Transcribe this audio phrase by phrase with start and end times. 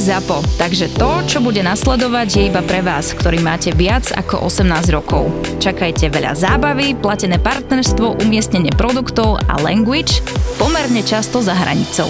[0.00, 4.48] Je ZAPO, takže to, čo bude nasledovať, je iba pre vás, ktorý máte viac ako
[4.48, 5.28] 18 rokov.
[5.60, 10.24] Čakajte veľa zábavy, platené partnerstvo, umiestnenie produktov a language
[10.56, 12.08] pomerne často za hranicou.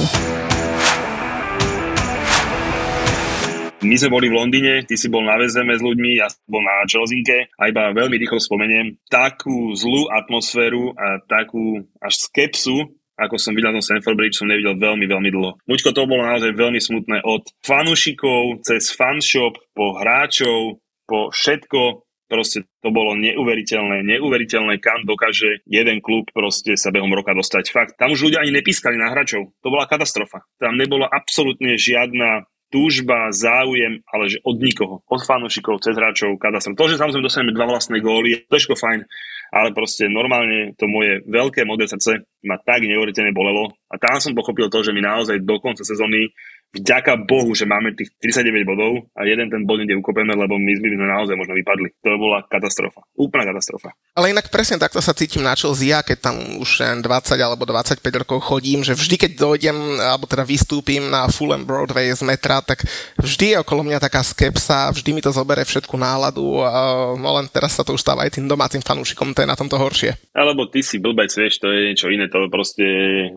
[3.82, 6.62] My sme boli v Londýne, ty si bol na VZM s ľuďmi, ja som bol
[6.62, 13.36] na Čelzinke a iba veľmi rýchlo spomeniem takú zlú atmosféru a takú až skepsu, ako
[13.36, 15.60] som videl na Stanford Bridge, som nevidel veľmi, veľmi dlho.
[15.68, 22.62] Mučko, to bolo naozaj veľmi smutné od fanúšikov, cez fanshop, po hráčov, po všetko, proste
[22.78, 27.64] to bolo neuveriteľné, neuveriteľné, kam dokáže jeden klub proste sa behom roka dostať.
[27.74, 29.50] Fakt, tam už ľudia ani nepískali na hráčov.
[29.60, 30.46] To bola katastrofa.
[30.62, 35.02] Tam nebola absolútne žiadna túžba, záujem, ale že od nikoho.
[35.10, 36.78] Od fanúšikov, cez hráčov, katastrofa.
[36.78, 39.02] To, že samozrejme dostaneme dva vlastné góly, to fajn,
[39.50, 44.32] ale proste normálne to moje veľké modré srdce ma tak neuveriteľne bolelo a tam som
[44.32, 46.30] pochopil to, že mi naozaj do konca sezóny
[46.70, 50.72] vďaka Bohu, že máme tých 39 bodov a jeden ten bod niekde ukopeme, lebo my
[50.78, 51.98] sme naozaj možno vypadli.
[52.06, 53.02] To bola katastrofa.
[53.18, 53.90] Úplná katastrofa.
[54.14, 57.06] Ale inak presne takto sa cítim na Chelsea, ja keď tam už 20
[57.38, 62.22] alebo 25 rokov chodím, že vždy keď dojdem, alebo teda vystúpim na Fulham Broadway z
[62.22, 62.86] metra, tak
[63.18, 67.50] vždy je okolo mňa taká skepsa, vždy mi to zobere všetku náladu a no len
[67.50, 70.14] teraz sa to už stáva aj tým domácim fanúšikom, to je na tomto horšie.
[70.34, 72.84] Alebo ty si blbec, vieš, to je niečo iné, to proste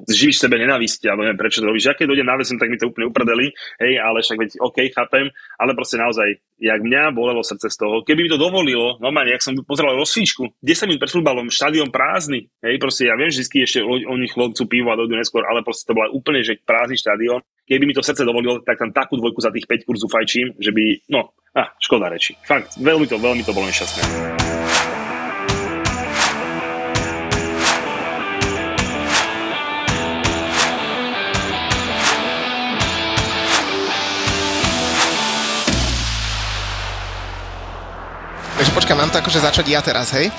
[0.06, 1.90] živíš sebe nenávisti, alebo neviem prečo to robíš.
[1.90, 5.32] Ja keď dojdem na tak mi to úplne uprdeli, hej, ale však veď, OK, chápem,
[5.56, 6.28] ale proste naozaj,
[6.60, 10.52] jak mňa bolelo srdce z toho, keby mi to dovolilo, normálne, jak som pozeral rozsvíčku,
[10.60, 14.36] 10 minút pred futbalom, štadión prázdny, hej, proste ja viem, že vždy ešte o nich
[14.36, 17.40] chcú pivo a dojdu neskôr, ale proste to bola úplne, že prázdny štadión.
[17.64, 20.76] Keby mi to srdce dovolilo, tak tam takú dvojku za tých 5 kurzu fajčím, že
[20.76, 22.36] by, no, ah, škoda reči.
[22.44, 24.63] Fakt, veľmi to, veľmi to bolo nešťastné.
[38.74, 40.34] Počkaj, mám to akože začať ja teraz, hej?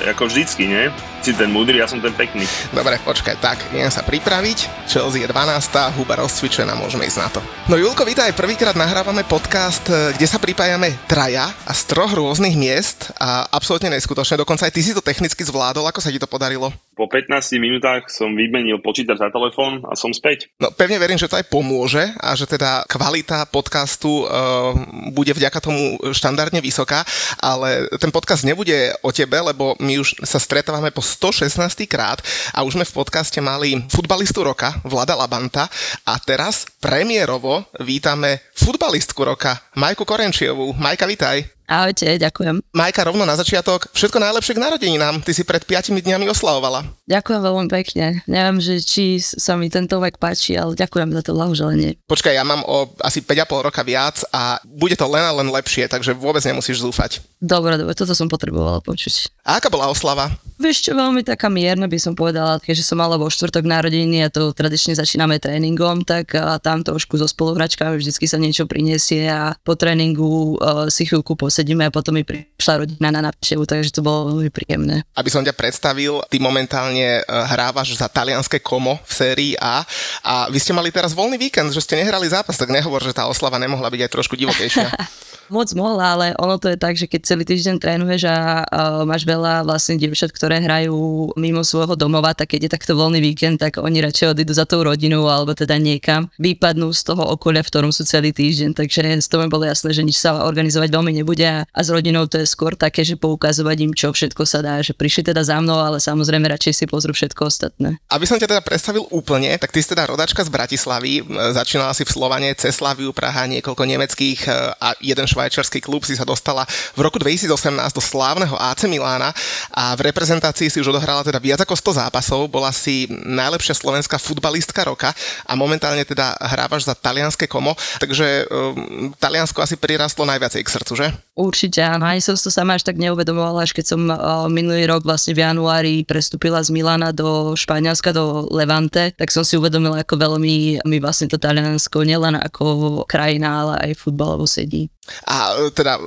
[0.00, 0.92] Ako vždycky, nie?
[1.24, 2.44] Si ten múdry, ja som ten pekný.
[2.72, 4.88] Dobre, počkaj, tak, idem sa pripraviť.
[4.88, 5.96] Chelsea je 12.
[5.96, 7.40] huba rozcvičená, môžeme ísť na to.
[7.68, 12.56] No Julko, vítaj, prvýkrát nahrávame podcast, e, kde sa pripájame traja a z troch rôznych
[12.56, 16.28] miest a absolútne neskutočne, dokonca aj ty si to technicky zvládol, ako sa ti to
[16.28, 16.72] podarilo?
[16.96, 20.48] Po 15 minútach som vymenil počítač za telefón a som späť.
[20.56, 24.72] No pevne verím, že to aj pomôže a že teda kvalita podcastu uh,
[25.12, 27.04] bude vďaka tomu štandardne vysoká,
[27.36, 31.52] ale ten podcast nebude o tebe, lebo my už sa stretávame po 116
[31.84, 32.24] krát
[32.56, 35.68] a už sme v podcaste mali futbalistu roka, Vlada Labanta
[36.08, 40.72] a teraz premiérovo vítame futbalistku roka, Majku Korenčiovú.
[40.80, 41.55] Majka, vitaj.
[41.66, 42.62] Ahojte, ďakujem.
[42.70, 45.18] Majka, rovno na začiatok, všetko najlepšie k narodeninám.
[45.26, 46.86] Ty si pred 5 dňami oslavovala.
[47.10, 48.22] Ďakujem veľmi pekne.
[48.30, 51.98] Neviem, že či sa mi tento vek páči, ale ďakujem za to blahoželenie.
[52.06, 55.90] Počkaj, ja mám o asi 5,5 roka viac a bude to len a len lepšie,
[55.90, 57.18] takže vôbec nemusíš zúfať.
[57.42, 59.34] Dobre, dobre, toto som potrebovala počuť.
[59.42, 60.30] A aká bola oslava?
[60.56, 64.32] Vieš čo, veľmi taká mierna by som povedala, keďže som mala vo štvrtok narodeniny a
[64.32, 66.32] to tradične začíname tréningom, tak
[66.64, 71.88] tam trošku so spoluhračkami vždycky sa niečo prinesie a po tréningu uh, si chvíľku posedíme
[71.88, 75.08] a potom mi prišla rodina na návštevu, takže to bolo veľmi príjemné.
[75.16, 79.80] Aby som ťa predstavil, ty momentálne uh, hrávaš za talianské komo v sérii A
[80.20, 83.24] a vy ste mali teraz voľný víkend, že ste nehrali zápas, tak nehovor, že tá
[83.24, 84.88] oslava nemohla byť aj trošku divokejšia.
[85.48, 89.22] moc mohla, ale ono to je tak, že keď celý týždeň trénuješ a uh, máš
[89.24, 93.78] veľa vlastne dievčat, ktoré hrajú mimo svojho domova, tak keď je takto voľný víkend, tak
[93.78, 97.90] oni radšej odídu za tou rodinou alebo teda niekam, vypadnú z toho okolia, v ktorom
[97.94, 101.46] sú celý týždeň, takže z toho mi bolo jasné, že nič sa organizovať veľmi nebude
[101.46, 104.92] a, s rodinou to je skôr také, že poukazovať im, čo všetko sa dá, že
[104.92, 107.98] prišli teda za mnou, ale samozrejme radšej si pozrú všetko ostatné.
[108.10, 111.22] Aby som ťa teda predstavil úplne, tak ty si teda rodačka z Bratislavy,
[111.54, 114.40] začínala si v Slovane, Ceslaviu, Praha, niekoľko nemeckých
[114.80, 116.64] a jeden švajčiarsky klub, si sa dostala
[116.96, 119.36] v roku 2018 do slávneho AC Milána
[119.76, 124.16] a v reprezentácii si už odohrala teda viac ako 100 zápasov, bola si najlepšia slovenská
[124.16, 125.12] futbalistka roka
[125.44, 130.92] a momentálne teda hrávaš za talianské komo, takže um, Taliansko asi prirastlo najviacej k srdcu,
[130.96, 131.06] že?
[131.36, 135.04] Určite áno, aj som to sama až tak neuvedomovala, až keď som uh, minulý rok
[135.04, 140.16] vlastne v januári prestúpila z Milana do Španielska, do Levante, tak som si uvedomila, ako
[140.16, 144.88] veľmi mi vlastne to Taliansko nielen ako krajina, ale aj futbalovo sedí.
[145.26, 145.98] A e, teda,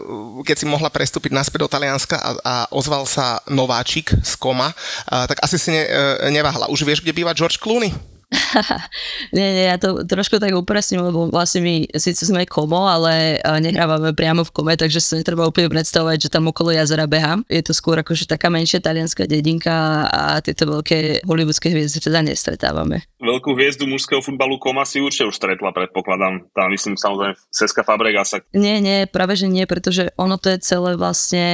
[0.44, 4.72] keď si mohla prestúpiť naspäť do Talianska a, a ozval sa nováčik z Koma,
[5.08, 6.68] a, tak asi si ne, e, neváhla.
[6.68, 7.96] Už vieš, kde býva George Clooney?
[9.36, 14.14] nie, nie, ja to trošku tak upresním, lebo vlastne my síce sme komo, ale nehrávame
[14.14, 17.42] priamo v kome, takže sa netreba úplne predstavovať, že tam okolo jazera behám.
[17.50, 23.02] Je to skôr akože taká menšia talianská dedinka a tieto veľké hollywoodske hviezdy teda nestretávame.
[23.18, 26.48] Veľkú hviezdu mužského futbalu Koma si určite už stretla, predpokladám.
[26.54, 28.46] Tam myslím samozrejme Seska Fabregasa.
[28.54, 31.46] Nie, nie, práve že nie, pretože ono to je celé vlastne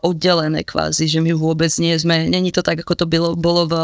[0.00, 3.74] oddelené kvázi, že my vôbec nie sme, není to tak, ako to bylo, bolo v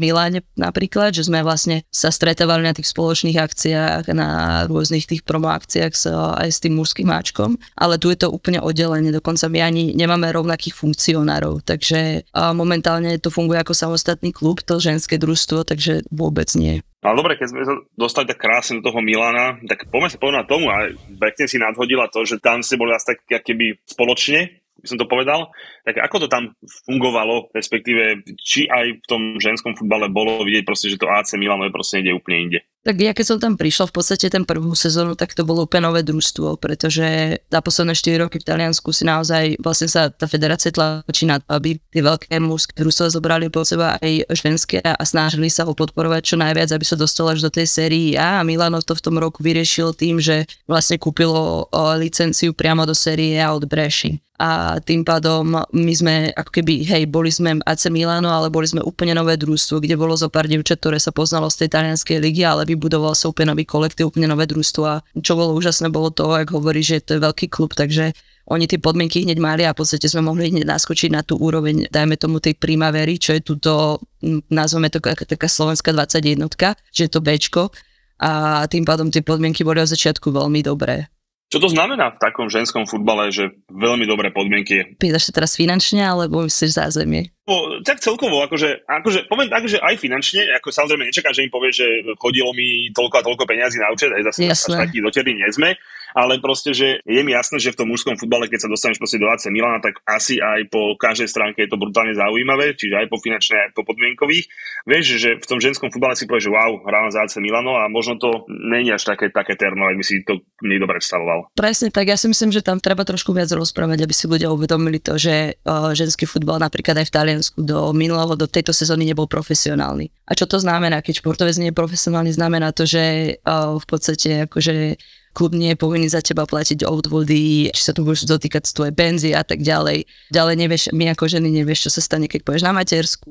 [0.00, 5.22] Miláne napríklad, že sme vlastne vlastne sa stretávali na tých spoločných akciách, na rôznych tých
[5.26, 9.48] promo akciách s, aj s tým mužským máčkom, ale tu je to úplne oddelenie, dokonca
[9.50, 15.64] my ani nemáme rovnakých funkcionárov, takže momentálne to funguje ako samostatný klub, to ženské družstvo,
[15.66, 16.84] takže vôbec nie.
[17.04, 20.48] No dobre, keď sme sa dostali tak krásne do toho Milana, tak poďme sa povedať
[20.48, 20.88] tomu a
[21.20, 25.06] pekne si nadhodila to, že tam ste boli asi tak keby spoločne, by som to
[25.06, 25.54] povedal,
[25.86, 26.52] tak ako to tam
[26.84, 31.64] fungovalo, respektíve či aj v tom ženskom futbale bolo vidieť proste, že to AC Milano
[31.68, 32.60] je proste ide úplne inde.
[32.84, 35.88] Tak ja keď som tam prišla v podstate ten prvú sezónu, tak to bolo úplne
[35.88, 40.68] nové družstvo, pretože za posledné 4 roky v Taliansku si naozaj vlastne sa tá federácia
[40.68, 45.48] tlačí na to, aby tie veľké mužské družstva zobrali po seba aj ženské a snažili
[45.48, 48.44] sa ho podporovať čo najviac, aby sa dostalo až do tej sérii A.
[48.44, 53.40] A Milano to v tom roku vyriešil tým, že vlastne kúpilo licenciu priamo do série
[53.40, 58.34] A od Breši a tým pádom my sme ako keby, hej, boli sme AC Milano,
[58.34, 61.64] ale boli sme úplne nové družstvo, kde bolo zo pár dievčat, ktoré sa poznalo z
[61.64, 65.54] tej talianskej ligy, ale vybudoval sa úplne nový kolektív, úplne nové družstvo a čo bolo
[65.54, 68.12] úžasné, bolo to, ako hovorí, že to je veľký klub, takže
[68.44, 71.88] oni tie podmienky hneď mali a v podstate sme mohli hneď naskočiť na tú úroveň,
[71.88, 74.04] dajme tomu tej primavery, čo je túto,
[74.52, 76.44] nazveme to taká slovenská 21,
[76.92, 77.72] že je to Bčko
[78.20, 81.08] a tým pádom tie podmienky boli od začiatku veľmi dobré.
[81.54, 84.98] Čo to znamená v takom ženskom futbale, že veľmi dobré podmienky?
[84.98, 87.30] Pýtaš sa teraz finančne, alebo myslíš zázemie?
[87.46, 91.54] Po, tak celkovo, akože, akože poviem tak, že aj finančne, ako samozrejme nečakám, že im
[91.54, 91.86] povie, že
[92.18, 95.78] chodilo mi toľko a toľko peňazí na účet, aj zase až takí doterní nie sme,
[96.14, 99.18] ale proste, že je mi jasné, že v tom mužskom futbale, keď sa dostaneš proste
[99.18, 103.10] do AC Milana, tak asi aj po každej stránke je to brutálne zaujímavé, čiže aj
[103.10, 104.46] po finančnej, aj po podmienkových.
[104.86, 107.90] Vieš, že v tom ženskom futbale si povieš, že wow, hrávam za AC Milano a
[107.90, 111.50] možno to není až také, také terno, ak by si to niekto predstavoval.
[111.58, 115.02] Presne tak, ja si myslím, že tam treba trošku viac rozprávať, aby si ľudia uvedomili
[115.02, 115.58] to, že
[115.98, 120.14] ženský futbal napríklad aj v Taliansku do minulého, do tejto sezóny nebol profesionálny.
[120.30, 121.02] A čo to znamená?
[121.02, 124.96] Keď športovec nie je profesionálny, znamená to, že v podstate akože
[125.34, 128.94] klub nie je povinný za teba platiť odvody, či sa tu budeš dotýkať z tvojej
[128.94, 130.06] benzy a tak ďalej.
[130.30, 133.28] Ďalej nevieš, my ako ženy nevieš, čo sa stane, keď pôjdeš na matersku,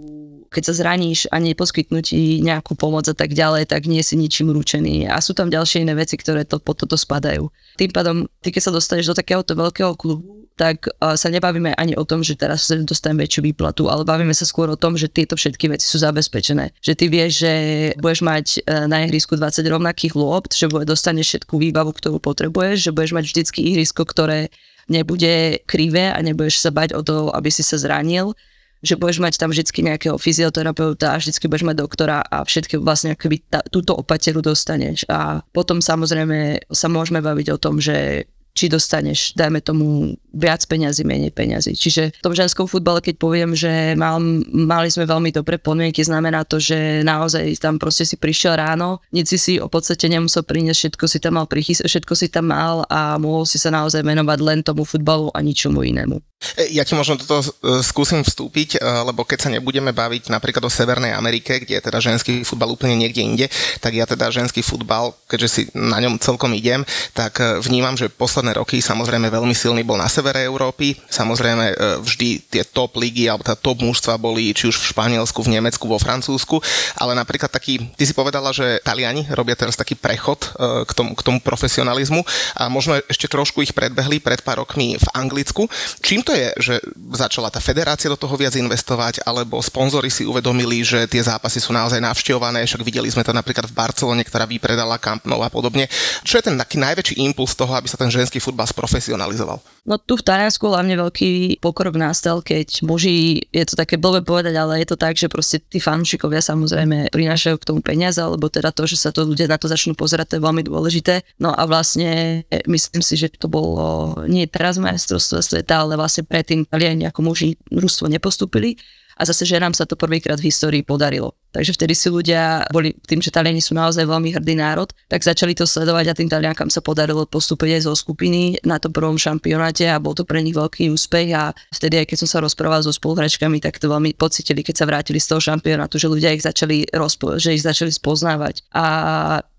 [0.51, 4.51] keď sa zraníš a neposkytnú ti nejakú pomoc a tak ďalej, tak nie si ničím
[4.51, 5.07] ručený.
[5.07, 7.47] A sú tam ďalšie iné veci, ktoré to, pod toto spadajú.
[7.79, 12.05] Tým pádom, ty keď sa dostaneš do takéhoto veľkého klubu, tak sa nebavíme ani o
[12.05, 15.65] tom, že teraz dostanem väčšiu výplatu, ale bavíme sa skôr o tom, že tieto všetky
[15.73, 16.77] veci sú zabezpečené.
[16.77, 17.53] Že ty vieš, že
[17.97, 22.91] budeš mať e, na ihrisku 20 rovnakých lopt, že dostaneš všetku výbavu, ktorú potrebuješ, že
[22.93, 24.53] budeš mať vždycky ihrisko, ktoré
[24.85, 28.37] nebude krivé a nebudeš sa bať o to, aby si sa zranil
[28.83, 33.15] že budeš mať tam vždy nejakého fyzioterapeuta a vždy budeš mať doktora a všetky vlastne
[33.15, 33.39] akoby
[33.71, 35.07] túto opateru dostaneš.
[35.07, 41.01] A potom samozrejme sa môžeme baviť o tom, že či dostaneš, dajme tomu, viac peňazí,
[41.05, 41.73] menej peňazí.
[41.73, 46.45] Čiže v tom ženskom futbale, keď poviem, že mal, mali sme veľmi dobré podmienky, znamená
[46.45, 50.93] to, že naozaj tam proste si prišiel ráno, nic si si o podstate nemusel priniesť,
[50.93, 54.39] všetko si tam mal prichys- všetko si tam mal a mohol si sa naozaj venovať
[54.41, 56.21] len tomu futbalu a ničomu inému.
[56.59, 60.63] E, ja ti možno toto e, skúsim vstúpiť, e, lebo keď sa nebudeme baviť napríklad
[60.67, 63.45] o Severnej Amerike, kde je teda ženský futbal úplne niekde inde,
[63.79, 66.83] tak ja teda ženský futbal, keďže si na ňom celkom idem,
[67.15, 68.11] tak vnímam, že
[68.43, 70.99] posledné roky samozrejme veľmi silný bol na severe Európy.
[71.07, 75.55] Samozrejme vždy tie top ligy alebo tá top mužstva boli či už v Španielsku, v
[75.55, 76.59] Nemecku, vo Francúzsku,
[76.99, 81.23] ale napríklad taký, ty si povedala, že Taliani robia teraz taký prechod k tomu, k
[81.23, 82.19] tomu profesionalizmu
[82.59, 85.71] a možno ešte trošku ich predbehli pred pár rokmi v Anglicku.
[86.03, 86.73] Čím to je, že
[87.15, 91.71] začala tá federácia do toho viac investovať, alebo sponzory si uvedomili, že tie zápasy sú
[91.71, 95.87] naozaj navštevované, však videli sme to napríklad v Barcelone, ktorá vypredala Camp Nou a podobne.
[96.27, 99.61] Čo je ten taký najväčší impuls toho, aby sa ten ženský ženský futbal sprofesionalizoval?
[99.85, 104.57] No tu v Taliansku hlavne veľký pokrok nastal, keď muži, je to také blbé povedať,
[104.57, 108.73] ale je to tak, že proste tí fanúšikovia samozrejme prinášajú k tomu peniaze, alebo teda
[108.73, 111.21] to, že sa to ľudia na to začnú pozerať, to je veľmi dôležité.
[111.37, 116.25] No a vlastne e, myslím si, že to bolo nie teraz majstrovstvo sveta, ale vlastne
[116.25, 118.81] predtým Taliani ako muži družstvo nepostupili
[119.13, 121.37] a zase ženám sa to prvýkrát v histórii podarilo.
[121.53, 125.53] Takže vtedy si ľudia boli, tým, že Taliani sú naozaj veľmi hrdý národ, tak začali
[125.53, 129.85] to sledovať a tým Taliankám sa podarilo postúpiť aj zo skupiny na tom prvom šampionáte
[129.85, 132.89] a bol to pre nich veľký úspech a vtedy aj keď som sa rozprával so
[132.89, 136.89] spoluhračkami, tak to veľmi pocitili, keď sa vrátili z toho šampionátu, že ľudia ich začali
[136.89, 138.65] rozpo- že ich začali spoznávať.
[138.73, 138.85] A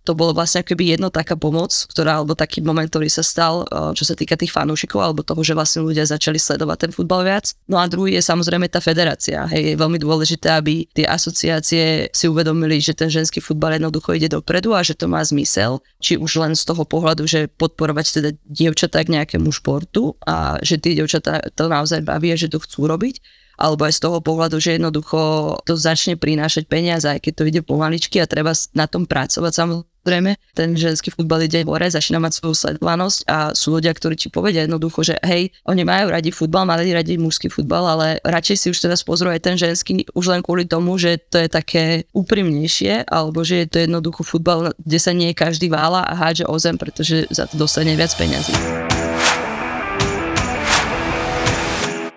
[0.04, 3.96] to bolo vlastne keby jedno taká pomoc, ktorá, alebo taký moment, ktorý sa stal, eh,
[3.96, 7.56] čo sa týka tých fanúšikov, alebo toho, že vlastne ľudia začali sledovať ten futbal viac.
[7.64, 9.48] No a druhý je samozrejme tá federácia.
[9.48, 14.28] Hej, je veľmi dôležité, aby tie asociácie si uvedomili, že ten ženský futbal jednoducho ide
[14.28, 18.30] dopredu a že to má zmysel, či už len z toho pohľadu, že podporovať teda
[18.44, 22.84] dievčatá k nejakému športu a že tie dievčatá to naozaj baví a že to chcú
[22.84, 25.18] robiť alebo aj z toho pohľadu, že jednoducho
[25.62, 29.93] to začne prinášať peniaze, aj keď to ide pomaličky a treba na tom pracovať samozrejme.
[30.52, 34.68] Ten ženský futbal ide hore, začína mať svoju sledovanosť a sú ľudia, ktorí ti povedia
[34.68, 38.78] jednoducho, že hej, oni majú radi futbal, mali radi mužský futbal, ale radšej si už
[38.78, 43.42] teraz pozrú aj ten ženský už len kvôli tomu, že to je také úprimnejšie, alebo
[43.42, 47.26] že je to jednoducho futbal, kde sa nie každý vála a hádže o zem, pretože
[47.32, 48.93] za to dostane viac peňazí.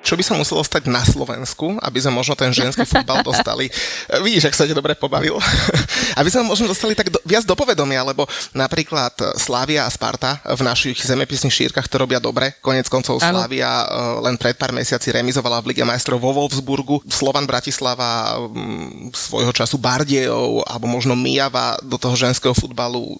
[0.08, 3.68] Čo by sa muselo stať na Slovensku, aby sme možno ten ženský futbal dostali.
[4.24, 5.36] Vidíš, ak sa ti dobre pobavil.
[6.20, 8.24] aby sme možno dostali tak do, viac do povedomia, lebo
[8.56, 12.56] napríklad Slávia a Sparta v našich zemepisných šírkach to robia dobre.
[12.64, 17.04] Konec koncov Slávia eh, len pred pár mesiaci remizovala v Lige majstrov vo Wolfsburgu.
[17.12, 23.20] Slovan Bratislava mm, svojho času Bardejov alebo možno Mijava do toho ženského futbalu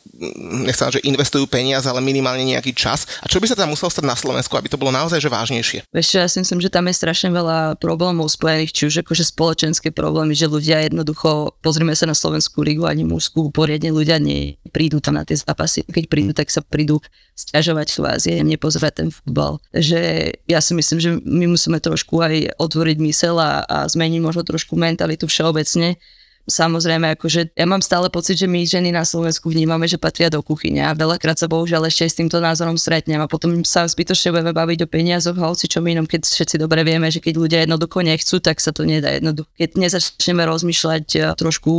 [0.66, 3.06] nechcem, že investujú peniaze, ale minimálne nejaký čas.
[3.22, 5.80] A čo by sa tam muselo stať na Slovensku, aby to bolo naozaj že vážnejšie?
[5.94, 9.90] Vieš ja si myslím, že tam je strašne veľa problémov spojených, či už akože spoločenské
[9.90, 15.18] problémy, že ľudia jednoducho, pozrime sa na Slovenskú ligu, ani mužskú, poriadne ľudia neprídu tam
[15.18, 15.82] na tie zápasy.
[15.90, 17.02] Keď prídu, tak sa prídu
[17.34, 19.58] stiažovať kvázi, nepozerať ten futbal.
[19.74, 20.02] Že
[20.46, 24.78] ja si myslím, že my musíme trošku aj otvoriť mysel a, a zmeniť možno trošku
[24.78, 25.98] mentalitu všeobecne,
[26.48, 30.40] samozrejme, akože ja mám stále pocit, že my ženy na Slovensku vnímame, že patria do
[30.40, 34.56] kuchyne a veľakrát sa bohužiaľ ešte s týmto názorom stretnem a potom sa zbytočne budeme
[34.56, 38.00] baviť o peniazoch a hoci čo inom, keď všetci dobre vieme, že keď ľudia jednoducho
[38.02, 39.52] nechcú, tak sa to nedá jednoducho.
[39.60, 41.72] Keď nezačneme rozmýšľať eh, trošku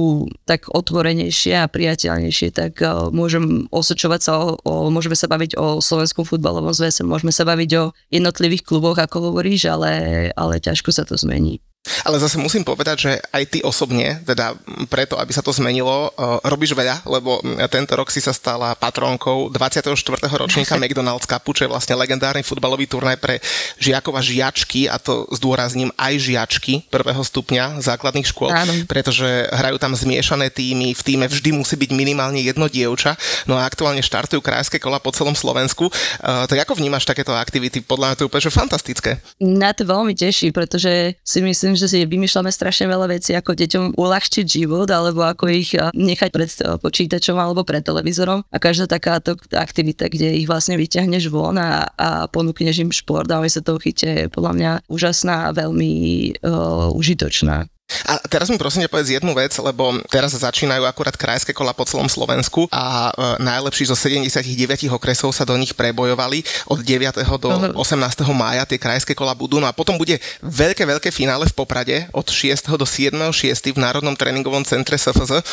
[0.44, 5.80] tak otvorenejšie a priateľnejšie, tak uh, môžem osočovať sa o, o, môžeme sa baviť o
[5.80, 9.92] slovenskom futbalovom zväze, môžeme sa baviť o jednotlivých kluboch, ako hovoríš, ale,
[10.34, 11.60] ale ťažko sa to zmení.
[12.04, 14.56] Ale zase musím povedať, že aj ty osobne, teda
[14.88, 17.40] preto, aby sa to zmenilo, uh, robíš veľa, lebo
[17.70, 19.94] tento rok si sa stala patrónkou 24.
[20.34, 23.40] ročníka McDonald's Cupu, čo je vlastne legendárny futbalový turnaj pre
[23.80, 28.72] žiakov a žiačky, a to zdôrazním aj žiačky prvého stupňa základných škôl, Áno.
[28.90, 33.14] pretože hrajú tam zmiešané týmy, v týme vždy musí byť minimálne jedno dievča,
[33.46, 35.88] no a aktuálne štartujú krajské kola po celom Slovensku.
[35.88, 37.80] Uh, tak ako vnímaš takéto aktivity?
[37.84, 39.10] Podľa mňa to je úplne fantastické.
[39.38, 43.84] Na to veľmi teší, pretože si myslím, že si vymýšľame strašne veľa vecí, ako deťom
[43.94, 48.42] uľahčiť život, alebo ako ich nechať pred e, počítačom alebo pred televízorom.
[48.50, 53.38] A každá takáto aktivita, kde ich vlastne vyťahneš von a, a ponúkneš im šport a
[53.38, 55.92] oni sa toho chytia, je podľa mňa úžasná a veľmi
[56.42, 57.70] uh, užitočná.
[58.08, 61.88] A teraz mi prosím ťa povedz jednu vec, lebo teraz začínajú akurát krajské kola po
[61.88, 64.44] celom Slovensku a e, najlepší zo 79
[64.92, 67.20] okresov sa do nich prebojovali od 9.
[67.40, 68.24] do 18.
[68.32, 69.60] mája tie krajské kola budú.
[69.60, 72.76] No a potom bude veľké, veľké finále v Poprade od 6.
[72.76, 73.12] do 7.
[73.12, 73.76] 6.
[73.76, 75.44] v Národnom tréningovom centre SFZ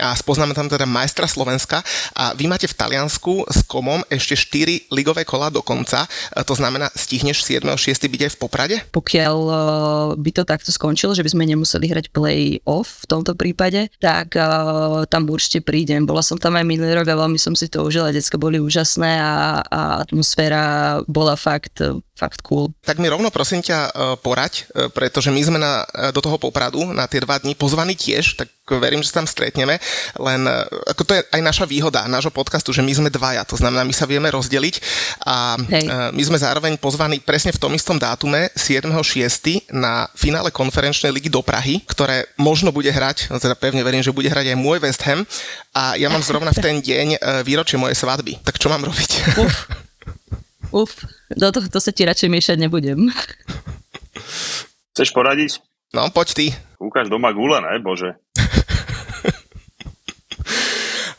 [0.00, 1.84] a spoznáme tam teda majstra Slovenska
[2.16, 6.08] a vy máte v Taliansku s Komom ešte 4 ligové kola do konca.
[6.32, 7.68] E, to znamená, stihneš 7.
[7.68, 8.08] 6.
[8.08, 8.76] byť aj v Poprade?
[8.92, 9.54] Pokiaľ e,
[10.16, 14.38] by to takto skončilo, že by sme nemuseli chceli hrať play-off v tomto prípade, tak
[14.38, 16.06] uh, tam určite prídem.
[16.06, 19.18] Bola som tam aj minulý rok a veľmi som si to užila, decka boli úžasné
[19.18, 20.62] a, a atmosféra
[21.10, 21.82] bola fakt
[22.14, 22.70] fakt cool.
[22.86, 23.90] Tak mi rovno prosím ťa e,
[24.22, 25.82] poraď, e, pretože my sme na,
[26.14, 29.78] do toho Popradu na tie dva dní pozvaní tiež, tak verím, že sa tam stretneme,
[30.18, 30.40] len
[30.88, 33.94] ako to je aj naša výhoda nášho podcastu, že my sme dvaja, to znamená, my
[33.94, 34.74] sa vieme rozdeliť
[35.26, 35.86] a Hej.
[36.14, 39.70] my sme zároveň pozvaní presne v tom istom dátume 7.6.
[39.74, 44.32] na finále konferenčnej ligy do Prahy ktoré možno bude hrať, teda pevne verím, že bude
[44.32, 45.28] hrať aj môj West Ham
[45.76, 48.40] a ja mám zrovna v ten deň e, výročie mojej svadby.
[48.40, 49.10] Tak čo mám robiť?
[49.38, 49.56] Uf,
[50.72, 50.92] uf
[51.32, 53.12] do tohto sa ti radšej miešať nebudem.
[54.92, 55.60] Chceš poradiť?
[55.92, 56.46] No, poď ty.
[56.80, 58.16] Ukáž doma gule, ne, bože.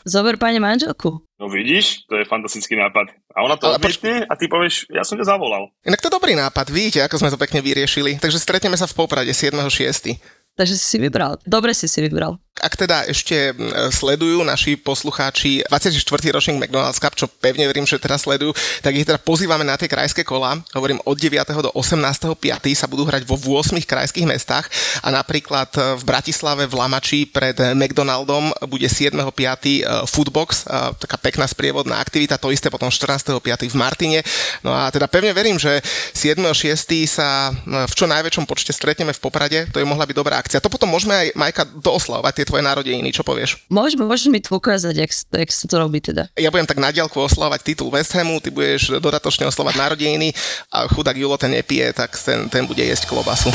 [0.04, 1.24] Zober pani manželku.
[1.40, 3.16] No vidíš, to je fantastický nápad.
[3.32, 5.72] A ona to odmietne a ty povieš, ja som ťa zavolal.
[5.80, 8.20] Inak to je dobrý nápad, vidíte, ako sme to pekne vyriešili.
[8.20, 10.20] Takže stretneme sa v Poprade 7.6.
[10.54, 11.34] Takže si si vybral.
[11.42, 12.38] Dobre si si vybral.
[12.62, 13.50] Ak teda ešte
[13.90, 15.98] sledujú naši poslucháči 24.
[16.30, 19.90] ročník McDonald's Cup, čo pevne verím, že teraz sledujú, tak ich teda pozývame na tie
[19.90, 20.62] krajské kola.
[20.70, 21.34] Hovorím, od 9.
[21.58, 22.38] do 18.5.
[22.78, 24.70] sa budú hrať vo 8 krajských mestách
[25.02, 29.18] a napríklad e, v Bratislave v Lamači pred McDonaldom bude 7.5.
[29.18, 33.42] e, Foodbox, e, taká pekná sprievodná aktivita, to isté potom 14.5.
[33.66, 34.22] v Martine.
[34.62, 35.82] No a teda pevne verím, že
[36.14, 37.10] 7.6.
[37.10, 40.60] sa v čo najväčšom počte stretneme v Poprade, to je mohla byť dobrá akcia.
[40.60, 43.64] To potom môžeme aj, Majka, dooslavovať tie tvoje narodeniny, čo povieš?
[43.72, 46.28] Môžeme, môžeš mi to ukázať, jak, jak sa to robí teda.
[46.36, 50.36] Ja budem tak na diaľku oslavovať titul West Hamu, ty budeš dodatočne oslavať narodeniny
[50.68, 53.48] a chudák Julo ten nepije, tak ten, ten bude jesť klobasu.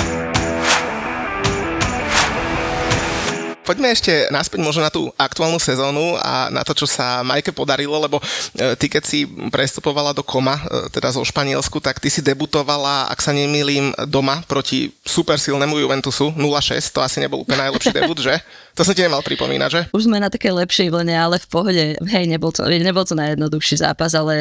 [3.69, 8.01] Poďme ešte naspäť možno na tú aktuálnu sezónu a na to, čo sa Majke podarilo,
[8.01, 12.25] lebo e, ty keď si prestupovala do Koma, e, teda zo Španielsku, tak ty si
[12.25, 17.93] debutovala, ak sa nemýlim, doma proti super silnému Juventusu 0-6, to asi nebol úplne najlepší
[18.01, 18.41] debut, že?
[18.79, 19.81] To som ti nemal pripomínať, že?
[19.95, 21.83] Už sme na také lepšej vlne, ale v pohode.
[22.00, 24.36] Hej, nebol to, nebol to najjednoduchší zápas, ale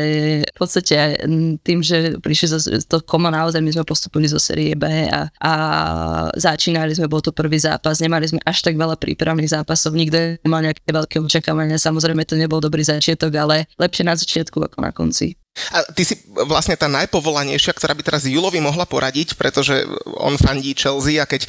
[0.47, 1.23] v podstate
[1.62, 5.52] tým, že prišli zo, to Koma naozaj, my sme postupili zo série B a, a
[6.35, 10.40] začínali sme, bol to prvý zápas, nemali sme až tak veľa príprav prípravných zápasov, nikto
[10.40, 14.88] nemal nejaké veľké očakávania, samozrejme to nebol dobrý začiatok, ale lepšie na začiatku ako na
[14.88, 15.37] konci.
[15.74, 16.14] A ty si
[16.46, 19.84] vlastne tá najpovolanejšia, ktorá by teraz Julovi mohla poradiť, pretože
[20.18, 21.48] on fandí Chelsea a keď e,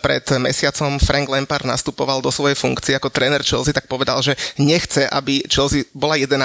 [0.00, 5.06] pred mesiacom Frank Lampard nastupoval do svojej funkcie ako tréner Chelsea, tak povedal, že nechce,
[5.08, 6.36] aby Chelsea bola 11,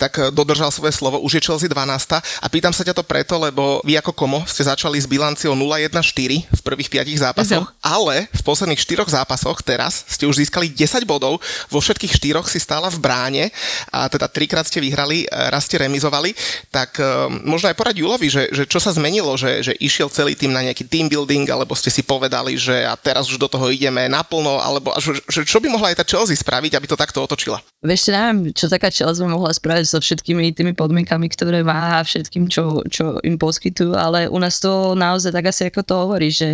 [0.00, 2.18] tak e, dodržal svoje slovo, už je Chelsea 12.
[2.18, 6.48] A pýtam sa ťa to preto, lebo vy ako Komo ste začali s bilanciou 0-1-4
[6.48, 7.84] v prvých 5 zápasoch, uh-huh.
[7.84, 12.58] ale v posledných 4 zápasoch teraz ste už získali 10 bodov, vo všetkých 4 si
[12.62, 13.44] stála v bráne
[13.92, 16.37] a teda trikrát ste vyhrali, e, raz ste remizovali
[16.70, 20.34] tak uh, možno aj porať Julovi, že, že čo sa zmenilo, že, že išiel celý
[20.34, 23.68] tým na nejaký team building, alebo ste si povedali, že a teraz už do toho
[23.72, 27.22] ideme naplno, alebo že, že čo by mohla aj tá Chelsea spraviť, aby to takto
[27.24, 27.60] otočila?
[27.82, 32.50] Vieš, neviem, čo taká Chelsea mohla spraviť so všetkými tými podmienkami, ktoré má a všetkým,
[32.50, 36.48] čo, čo im poskytujú, ale u nás to naozaj tak asi ako to hovorí, že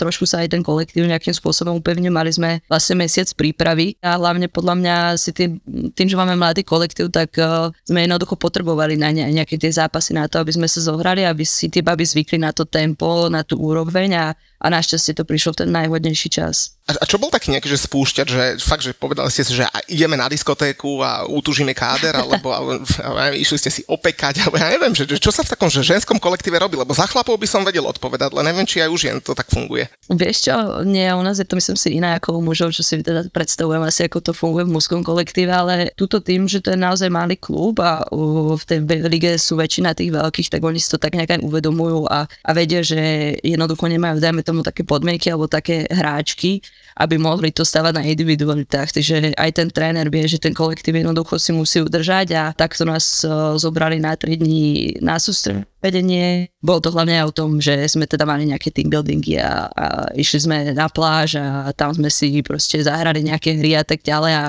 [0.00, 4.48] trošku sa aj ten kolektív nejakým spôsobom upevne, mali sme vlastne mesiac prípravy a hlavne
[4.48, 5.60] podľa mňa si tým,
[5.92, 10.16] tým že máme mladý kolektív, tak uh, sme jednoducho potrebovali na ne, nejaké tie zápasy
[10.16, 13.44] na to, aby sme sa zohrali, aby si tie baby zvykli na to tempo, na
[13.44, 14.24] tú úroveň a
[14.64, 16.80] a našťastie to prišlo v ten najhodnejší čas.
[16.84, 19.64] A, a čo bol taký nejaký, že spúšťať, že fakt, že povedali ste si, že
[19.88, 24.68] ideme na diskotéku a utužíme káder, alebo, alebo neviem, išli ste si opekať, alebo ja
[24.68, 27.64] neviem, že, čo sa v takom že ženskom kolektíve robí, lebo za chlapov by som
[27.64, 29.88] vedel odpovedať, ale neviem, či aj už jen to tak funguje.
[30.12, 33.00] Vieš čo, nie, u nás je to myslím si iné ako u mužov, čo si
[33.00, 36.78] teda predstavujem asi, ako to funguje v mužskom kolektíve, ale túto tým, že to je
[36.78, 41.00] naozaj malý klub a v tej lige sú väčšina tých veľkých, tak oni si to
[41.00, 45.88] tak nejak uvedomujú a, a vedia, že jednoducho nemajú, dajme tomu také podmienky alebo také
[45.90, 46.62] hráčky,
[46.94, 48.94] aby mohli to stavať na individualitách.
[48.94, 53.26] Takže aj ten tréner vie, že ten kolektív jednoducho si musí udržať a takto nás
[53.26, 56.48] uh, zobrali na 3 dní na sústredenie vedenie.
[56.64, 59.86] Bolo to hlavne aj o tom, že sme teda mali nejaké team buildingy a, a
[60.16, 64.32] išli sme na pláž a tam sme si proste zahrali nejaké hry a tak ďalej
[64.32, 64.44] a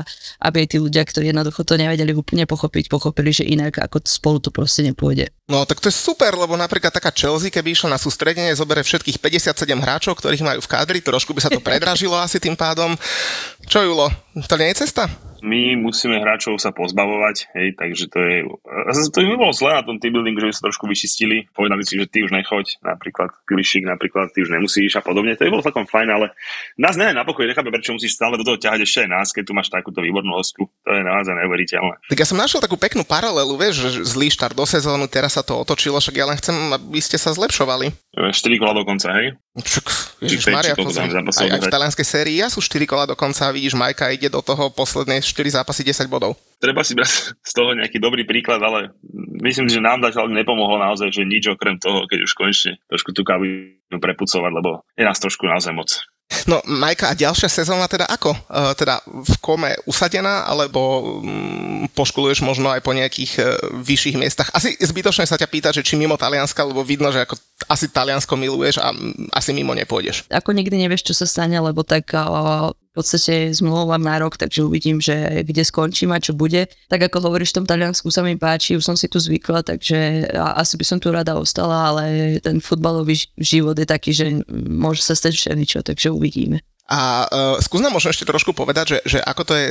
[0.47, 4.55] aby tí ľudia, ktorí jednoducho to nevedeli úplne pochopiť, pochopili, že inak ako spolu to
[4.55, 5.27] proste nepôjde.
[5.51, 9.19] No tak to je super, lebo napríklad taká Chelsea, keby išla na sústredenie, zobere všetkých
[9.21, 12.95] 57 hráčov, ktorých majú v kádri, trošku by sa to predražilo asi tým pádom.
[13.67, 14.09] Čo Julo,
[14.43, 15.07] to nie je cesta?
[15.45, 18.37] my musíme hráčov sa pozbavovať, hej, takže to je,
[19.13, 22.01] to by bolo zle na tom team building, že by sa trošku vyčistili, povedali si,
[22.01, 25.63] že ty už nechoď, napríklad Pilišik, napríklad ty už nemusíš a podobne, to by bolo
[25.63, 26.33] takom fajn, ale
[26.81, 29.43] nás ne na pokoj, nechápe, prečo musíš stále do toho ťahať ešte aj nás, keď
[29.45, 32.09] tu máš takúto výbornú hostku, to je naozaj neuveriteľné.
[32.09, 35.45] Tak ja som našiel takú peknú paralelu, vieš, že zlý štart do sezónu, teraz sa
[35.45, 37.93] to otočilo, však ja len chcem, aby ste sa zlepšovali.
[38.15, 39.37] 4 kola do konca, hej?
[39.55, 39.87] Čak,
[40.19, 44.11] Ježiš, Maria, aj, aj v talianskej sérii ja sú 4 kola do konca, vidíš, Majka
[44.11, 46.35] ide do toho poslednej 4 zápasy 10 bodov.
[46.59, 48.91] Treba si brať z toho nejaký dobrý príklad, ale
[49.43, 53.21] myslím, že nám zatiaľ nepomohlo naozaj, že nič okrem toho, keď už konečne trošku tú
[53.21, 55.89] kabinu prepucovať, lebo je nás trošku naozaj moc.
[56.49, 58.33] No, Majka, a ďalšia sezóna teda ako?
[58.33, 58.39] E,
[58.73, 63.43] teda v kome usadená, alebo mm, poškuluješ možno aj po nejakých e,
[63.77, 64.49] vyšších miestach?
[64.49, 67.37] Asi zbytočne sa ťa pýtať, že či mimo Talianska, lebo vidno, že ako
[67.69, 68.93] asi Taliansko miluješ a
[69.33, 70.29] asi mimo nepôjdeš.
[70.29, 75.03] Ako nikdy nevieš, čo sa stane, lebo tak v podstate zmluvám na rok, takže uvidím,
[75.03, 76.71] že kde skončím a čo bude.
[76.87, 80.31] Tak ako hovoríš, v tom Taliansku sa mi páči, už som si tu zvykla, takže
[80.31, 85.11] asi by som tu rada ostala, ale ten futbalový život je taký, že môže sa
[85.11, 86.63] stať všeličo, takže uvidíme.
[86.85, 89.67] A uh, skús nám možno ešte trošku povedať, že, že ako to je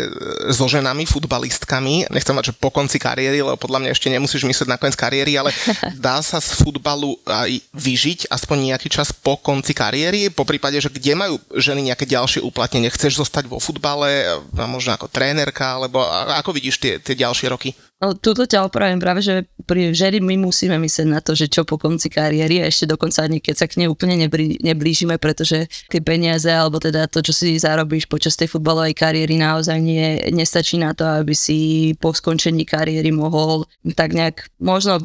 [0.50, 2.10] so ženami, futbalistkami.
[2.10, 5.38] Nechcem mať, že po konci kariéry, lebo podľa mňa ešte nemusíš myslieť na koniec kariéry,
[5.38, 5.54] ale
[5.94, 10.26] dá sa z futbalu aj vyžiť aspoň nejaký čas po konci kariéry?
[10.34, 12.90] Po prípade, že kde majú ženy nejaké ďalšie uplatnenie?
[12.90, 14.26] Chceš zostať vo futbale,
[14.66, 16.02] možno ako trénerka, alebo
[16.34, 17.70] ako vidíš tie, tie ďalšie roky?
[18.04, 21.64] No, tuto ťa opravím práve, že pri ženy my musíme myslieť na to, že čo
[21.64, 25.72] po konci kariéry a ešte dokonca ani keď sa k nej úplne neblí, neblížime, pretože
[25.88, 30.76] tie peniaze alebo teda to, čo si zarobíš počas tej futbalovej kariéry naozaj nie, nestačí
[30.76, 31.56] na to, aby si
[31.96, 33.64] po skončení kariéry mohol
[33.96, 35.00] tak nejak, možno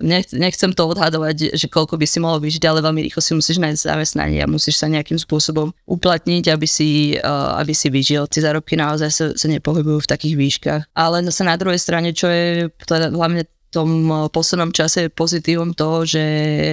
[0.00, 3.60] nech, nechcem to odhadovať, že koľko by si mohol vyžiť, ale veľmi rýchlo si musíš
[3.60, 8.24] nájsť zamestnanie a musíš sa nejakým spôsobom uplatniť, aby si, uh, aby si vyžil.
[8.24, 10.82] Tie zárobky naozaj sa, sa nepohybujú v takých výškach.
[10.96, 12.37] Ale sa na druhej strane, čo je
[12.86, 16.24] teda hlavne tom eh, poslednom čase pozitívom toho, že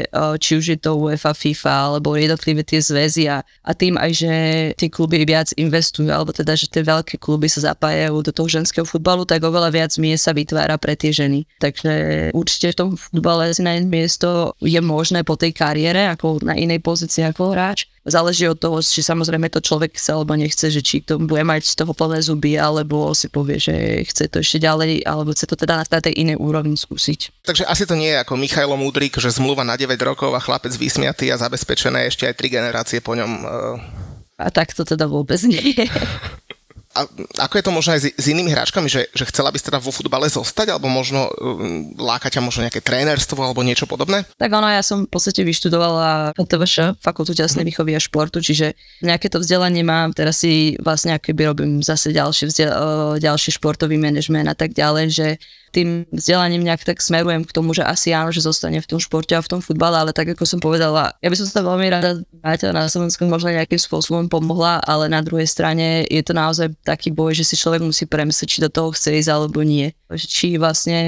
[0.04, 4.12] eh, či už je to UEFA, FIFA alebo jednotlivé tie zväzy a, a tým aj,
[4.16, 4.34] že
[4.80, 8.88] tie kluby viac investujú, alebo teda, že tie veľké kluby sa zapájajú do toho ženského
[8.88, 11.44] futbalu, tak oveľa viac miest sa vytvára pre tie ženy.
[11.60, 11.92] Takže
[12.32, 16.80] určite v tom futbale si nájsť miesto je možné po tej kariére, ako na inej
[16.80, 21.02] pozícii ako hráč, záleží od toho, či samozrejme to človek chce alebo nechce, že či
[21.02, 25.02] to bude mať z toho plné zuby, alebo si povie, že chce to ešte ďalej,
[25.04, 27.44] alebo chce to teda na tej inej úrovni skúsiť.
[27.44, 30.72] Takže asi to nie je ako Michailo Múdrik, že zmluva na 9 rokov a chlapec
[30.78, 33.32] vysmiatý a zabezpečené ešte aj tri generácie po ňom.
[33.42, 33.76] Uh...
[34.38, 35.86] A tak to teda vôbec nie je.
[36.96, 37.04] a
[37.44, 39.84] ako je to možno aj s, s inými hráčkami, že, že chcela by si teda
[39.84, 44.24] vo futbale zostať, alebo možno um, láka ťa možno nejaké trénerstvo alebo niečo podobné?
[44.40, 49.28] Tak ono, ja som v podstate vyštudovala TVŠ, Fakultu telesnej výchovy a športu, čiže nejaké
[49.28, 54.56] to vzdelanie mám, teraz si vlastne akoby robím zase ďalší, vzdel- ďalší športový manažment a
[54.56, 55.28] tak ďalej, že
[55.76, 59.36] tým vzdelaním nejak tak smerujem k tomu, že asi áno, že zostane v tom športe
[59.36, 62.24] a v tom futbale, ale tak ako som povedala, ja by som sa veľmi rada
[62.40, 67.12] vrátil na Slovensku možno nejakým spôsobom pomohla, ale na druhej strane je to naozaj taký
[67.12, 69.92] boj, že si človek musí premyslieť, či do toho chce ísť alebo nie.
[70.14, 71.02] Či vlastne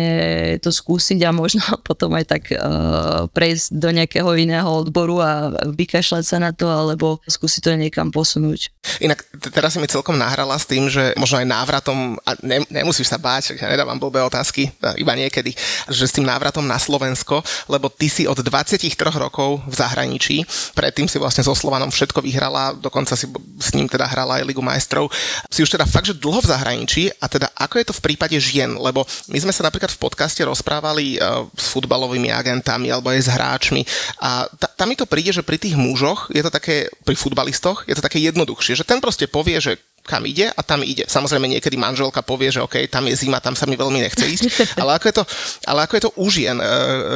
[0.58, 6.24] to skúsiť a možno potom aj tak uh, prejsť do nejakého iného odboru a vykašľať
[6.26, 8.74] sa na to, alebo skúsiť to niekam posunúť.
[9.00, 9.22] Inak
[9.54, 13.22] teraz si mi celkom nahrala s tým, že možno aj návratom, a ne, nemusíš sa
[13.22, 15.54] báť, ja nedávam blbé otázky, otázky, iba niekedy,
[15.90, 20.36] že s tým návratom na Slovensko, lebo ty si od 23 rokov v zahraničí,
[20.74, 23.30] predtým si vlastne so Slovanom všetko vyhrala, dokonca si
[23.62, 25.10] s ním teda hrala aj Ligu majstrov.
[25.54, 28.38] Si už teda fakt, že dlho v zahraničí a teda ako je to v prípade
[28.42, 33.22] žien, lebo my sme sa napríklad v podcaste rozprávali uh, s futbalovými agentami alebo aj
[33.22, 33.82] s hráčmi
[34.22, 37.98] a tam mi to príde, že pri tých mužoch je to také, pri futbalistoch je
[37.98, 41.04] to také jednoduchšie, že ten proste povie, že kam ide a tam ide.
[41.04, 44.44] Samozrejme niekedy manželka povie, že OK, tam je zima, tam sa mi veľmi nechce ísť,
[44.82, 45.24] ale ako je to,
[45.68, 46.66] ale ako je to u žien, e,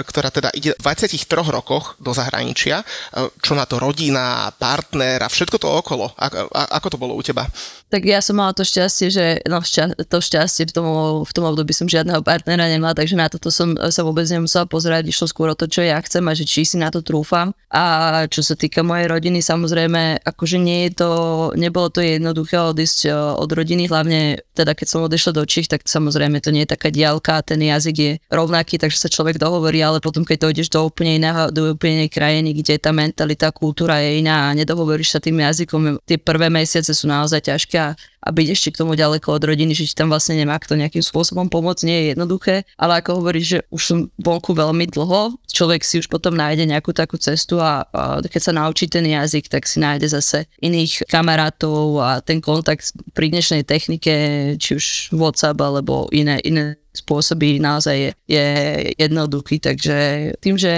[0.04, 5.32] ktorá teda ide v 23 rokoch do zahraničia, e, čo na to rodina, partner a
[5.32, 6.12] všetko to okolo.
[6.19, 7.47] Ako, ako to bolo u teba?
[7.91, 10.88] Tak ja som mala to šťastie, že no šťa, to šťastie v tom,
[11.27, 15.12] v tom období som žiadneho partnera nemala, takže na toto som sa vôbec nemusela pozerať,
[15.12, 17.51] išlo skôr o to, čo ja chcem a že či si na to trúfam.
[17.67, 17.84] A
[18.32, 21.12] čo sa týka mojej rodiny, samozrejme, akože nie je to,
[21.60, 25.65] nebolo to jednoduché od odísť eh, od rodiny, hlavne teda keď som odišla do Čích,
[25.65, 29.82] tak samozrejme to nie je taká diálka, ten jazyk je rovnaký, takže sa človek dohovorí,
[29.82, 33.97] ale potom keď dojdeš do úplne iného, do úplne inej krajiny, kde tá mentalita, kultúra
[34.06, 38.30] je iná a nedohovoríš sa tým jazykom, tie prvé mesiace sú naozaj ťažké a a
[38.30, 41.50] byť ešte k tomu ďaleko od rodiny, že ti tam vlastne nemá kto nejakým spôsobom
[41.50, 45.97] pomôcť, nie je jednoduché, ale ako hovoríš, že už som vonku veľmi dlho, človek si
[45.97, 49.82] už potom nájde nejakú takú cestu a, a keď sa naučí ten jazyk, tak si
[49.82, 54.13] nájde zase iných kamarátov a ten kontakt pri dnešnej technike,
[54.58, 54.86] či už
[55.16, 58.48] WhatsApp alebo iné, iné spôsoby naozaj je, je
[59.00, 59.98] jednoduchý, takže
[60.44, 60.74] tým, že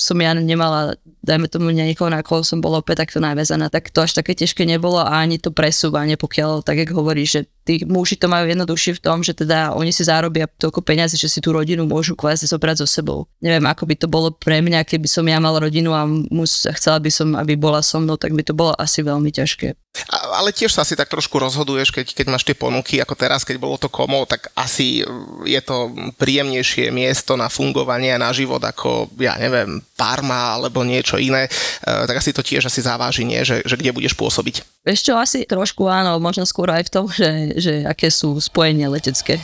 [0.00, 4.02] som ja nemala dajme tomu niekoho, na koho som bola opäť takto naviazaná, tak to
[4.02, 8.18] až také ťažké nebolo a ani to presúvanie, pokiaľ, tak ako hovoríš, že tí muži
[8.18, 11.54] to majú jednoduchšie v tom, že teda oni si zárobia toľko peniazy, že si tú
[11.54, 13.30] rodinu môžu kvázi zobrať so sebou.
[13.38, 16.98] Neviem, ako by to bolo pre mňa, keby som ja mal rodinu a mus, chcela
[16.98, 19.78] by som, aby bola so mnou, tak by to bolo asi veľmi ťažké.
[20.08, 23.60] Ale tiež sa asi tak trošku rozhoduješ, keď, keď máš tie ponuky, ako teraz, keď
[23.60, 25.04] bolo to komo, tak asi
[25.44, 31.20] je to príjemnejšie miesto na fungovanie a na život ako, ja neviem, Parma alebo niečo
[31.20, 31.44] iné.
[31.44, 31.50] E,
[31.84, 33.44] tak asi to tiež asi závaží, nie?
[33.44, 34.71] Že, že kde budeš pôsobiť.
[34.82, 39.38] Ešte asi trošku áno, možno skôr aj v tom, že, že aké sú spojenia letecké.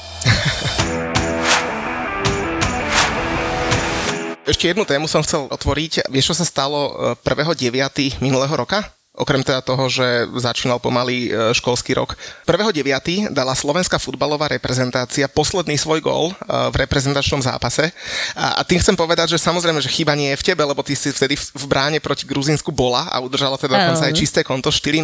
[4.51, 6.11] Ešte jednu tému som chcel otvoriť.
[6.11, 7.55] Vieš, čo sa stalo 1.9.
[7.71, 8.98] E, minulého roka?
[9.19, 12.15] Okrem teda toho, že začínal pomaly e, školský rok.
[12.47, 13.35] 1.9.
[13.35, 16.35] dala slovenská futbalová reprezentácia posledný svoj gól e,
[16.71, 17.91] v reprezentačnom zápase.
[18.39, 20.95] A, a tým chcem povedať, že samozrejme, že chyba nie je v tebe, lebo ty
[20.95, 25.03] si vtedy v bráne proti Gruzínsku bola a udržala teda dokonca aj čisté konto 4-0,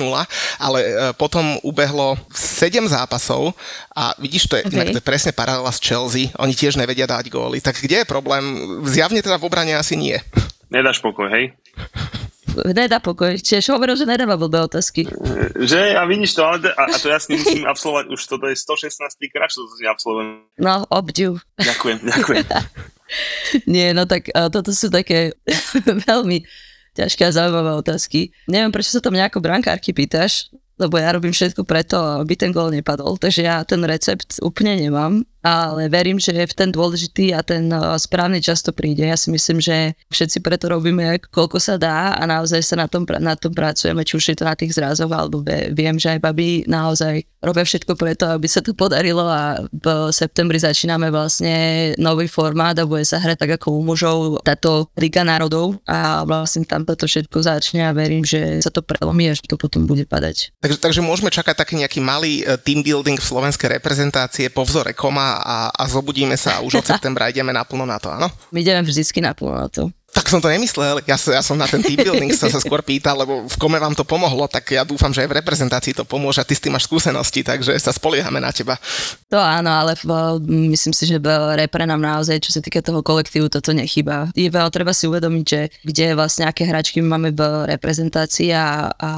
[0.62, 3.50] ale e, potom ubehlo 7 zápasov
[3.90, 4.74] a vidíš, to je, okay.
[4.79, 7.59] inak to je presne paralela s Chelsea, oni tiež nevedia dať góly.
[7.59, 8.42] Tak kde je problém?
[8.87, 10.14] Zjavne teda v obrane asi nie.
[10.70, 11.55] Nedáš pokoj, hej?
[12.70, 13.34] Nedá pokoj.
[13.40, 15.08] Tiež hovoril, že nedáva blbé otázky.
[15.58, 18.46] Že, a vidíš to, ale a, a to ja s ním musím absolvovať, už toto
[18.46, 19.32] je 116.
[19.34, 20.46] krát, čo to si absolvujem.
[20.62, 21.42] No, obdiv.
[21.58, 22.44] Ďakujem, ďakujem.
[23.74, 25.36] Nie, no tak toto sú také
[26.08, 26.42] veľmi
[26.94, 28.30] ťažké a zaujímavé otázky.
[28.46, 32.70] Neviem, prečo sa tam nejako brankárky pýtaš, lebo ja robím všetko preto, aby ten gól
[32.70, 37.68] nepadol, takže ja ten recept úplne nemám ale verím, že v ten dôležitý a ten
[37.68, 39.04] uh, správny čas to príde.
[39.04, 43.04] Ja si myslím, že všetci preto robíme, koľko sa dá a naozaj sa na tom,
[43.04, 45.44] na tom pracujeme, či už je to na tých zrázoch, alebo
[45.76, 50.57] viem, že aj baby naozaj robia všetko preto, aby sa to podarilo a v septembri
[50.57, 55.76] začíname vlastne nový formát a bude sa hrať tak ako u mužov táto Liga národov
[55.85, 59.61] a vlastne tam to všetko začne a verím, že sa to prelomí a že to
[59.61, 60.57] potom bude padať.
[60.64, 64.96] Takže, takže môžeme čakať taký nejaký malý e, team building v slovenskej reprezentácie po vzore
[64.96, 68.31] Koma a, a zobudíme sa a už od septembra ideme naplno na to, áno?
[68.55, 69.90] My ideme vždycky naplno na to.
[70.14, 73.18] Tak som to nemyslel, ja, ja som na ten team building sa, sa skôr pýtal,
[73.18, 76.38] lebo v kome vám to pomohlo, tak ja dúfam, že aj v reprezentácii to pomôže
[76.38, 78.79] a ty s tým máš skúsenosti, takže sa spoliehame na teba.
[79.29, 80.07] To áno, ale v,
[80.70, 81.18] myslím si, že
[81.59, 84.31] repre nám naozaj, čo sa týka toho kolektívu, toto nechýba.
[84.38, 89.11] Je veľa, treba si uvedomiť, že kde vlastne aké hračky máme v reprezentácii a, a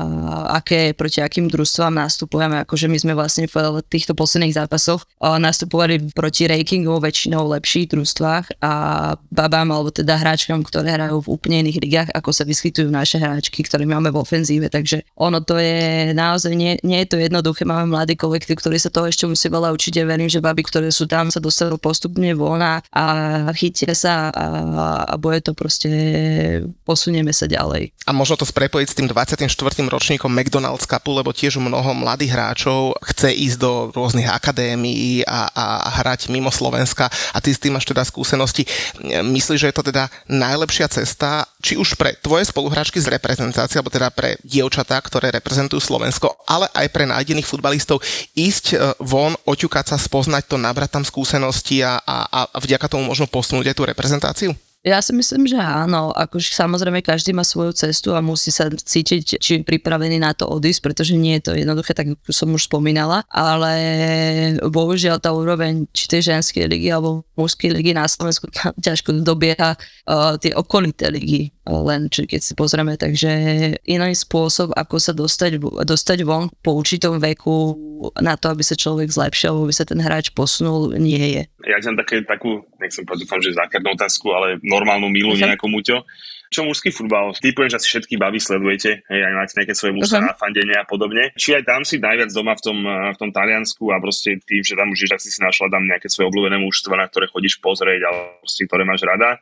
[0.58, 6.48] aké, proti akým družstvám nastupujeme, akože my sme vlastne v týchto posledných zápasoch nastupovali proti
[6.48, 8.72] rankingov väčšinou lepších družstvách a
[9.28, 13.18] babám, alebo teda hráčkam, ktoré ktoré hrajú v úplne iných ligách, ako sa vyskytujú naše
[13.18, 14.70] hráčky, ktoré máme v ofenzíve.
[14.70, 17.66] Takže ono to je naozaj, nie, nie je to jednoduché.
[17.66, 19.98] Máme mladý kolektív, ktorý sa toho ešte musí veľa učiť.
[19.98, 22.78] Ja verím, že baby, ktoré sú tam, sa dostanú postupne von a,
[23.58, 24.46] chytia sa a,
[25.10, 25.90] a bude to proste,
[26.86, 27.90] posunieme sa ďalej.
[28.06, 29.42] A možno to sprepojiť s tým 24.
[29.90, 35.90] ročníkom McDonald's Cupu, lebo tiež mnoho mladých hráčov chce ísť do rôznych akadémií a, a
[35.98, 38.62] hrať mimo Slovenska a ty s tým máš teda skúsenosti.
[39.02, 43.80] Myslíš, že je to teda najlepšie najlepšia cesta, či už pre tvoje spoluhráčky z reprezentácie,
[43.80, 48.04] alebo teda pre dievčatá, ktoré reprezentujú Slovensko, ale aj pre nájdených futbalistov,
[48.36, 53.08] ísť e, von, oťukať sa, spoznať to, nabrať tam skúsenosti a, a, a vďaka tomu
[53.08, 54.50] možno posunúť aj tú reprezentáciu?
[54.86, 56.14] Ja si myslím, že áno.
[56.14, 60.78] Akože samozrejme každý má svoju cestu a musí sa cítiť či pripravený na to odísť,
[60.78, 63.26] pretože nie je to jednoduché, tak ako som už spomínala.
[63.26, 63.74] Ale
[64.62, 68.46] bohužiaľ tá úroveň či tej ženskej ligy alebo mužskej ligy na Slovensku
[68.86, 73.30] ťažko dobieha uh, tie okolité ligy len či keď si pozrieme, takže
[73.82, 77.74] iný spôsob, ako sa dostať, dostať von po určitom veku
[78.22, 81.42] na to, aby sa človek zlepšil, aby sa ten hráč posunul, nie je.
[81.66, 86.06] Ja ťam také, takú, nechcem povedať, dúfam, že základnú otázku, ale normálnu milu nejakú muťo
[86.50, 87.34] čo mužský futbal?
[87.38, 90.30] Typujem, že asi všetky baby sledujete, hej, aj máte nejaké svoje mužské uh-huh.
[90.32, 91.34] nafandenie a podobne.
[91.34, 94.62] Či aj tam si najviac doma v tom, eh, v tom Taliansku a proste tým,
[94.62, 98.00] že tam už asi si našla tam nejaké svoje obľúbené mužstvo, na ktoré chodíš pozrieť,
[98.06, 99.38] ale proste, ktoré máš rada.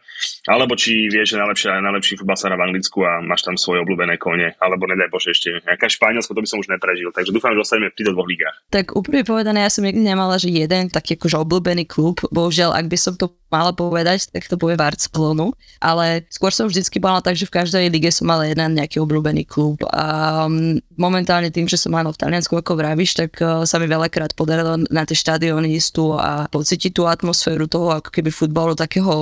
[0.48, 4.16] Alebo či vieš, že najlepšie, najlepší futbal sa v Anglicku a máš tam svoje obľúbené
[4.20, 4.56] kone.
[4.60, 7.10] Alebo nedaj Bože ešte nejaká Španielsko, to by som už neprežil.
[7.12, 8.56] Takže dúfam, že dostaneme v dvoch ligách.
[8.70, 12.20] Tak úplne povedané, ja som nikdy nemala, že jeden taký akože obľúbený klub.
[12.30, 15.54] Bohužiaľ, ak by som to mala povedať, tak to povie Barcelonu.
[15.78, 19.46] Ale skôr som vždycky bola tak, že v každej lige som mala jeden nejaký obľúbený
[19.46, 19.82] klub.
[19.90, 23.86] A um, momentálne tým, že som mala v Taliansku, ako vravíš, tak uh, sa mi
[23.90, 28.78] veľakrát podarilo na tie štadióny ísť tu a pocítiť tú atmosféru toho, ako keby futbalu
[28.78, 29.12] takého,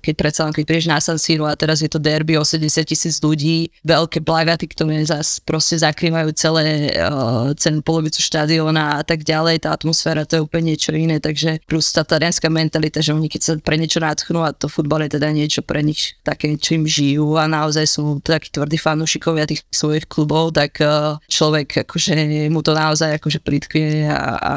[0.00, 3.70] keď predsa keď prídeš na San Siro a teraz je to derby 80 tisíc ľudí,
[3.86, 9.72] veľké plagaty, ktoré zase proste zakrývajú celé, uh, celú polovicu štadióna a tak ďalej, tá
[9.72, 13.52] atmosféra to je úplne niečo iné, takže plus tá talianská mentalita, že oni keď sa
[13.60, 17.46] pre niečo nadchnú a to futbal je teda niečo pre nich také, čím žijú a
[17.46, 22.18] naozaj sú takí tvrdí fanúšikovia tých svojich klubov, tak eh, človek akože
[22.50, 24.52] mu to naozaj akože plitkuje a, a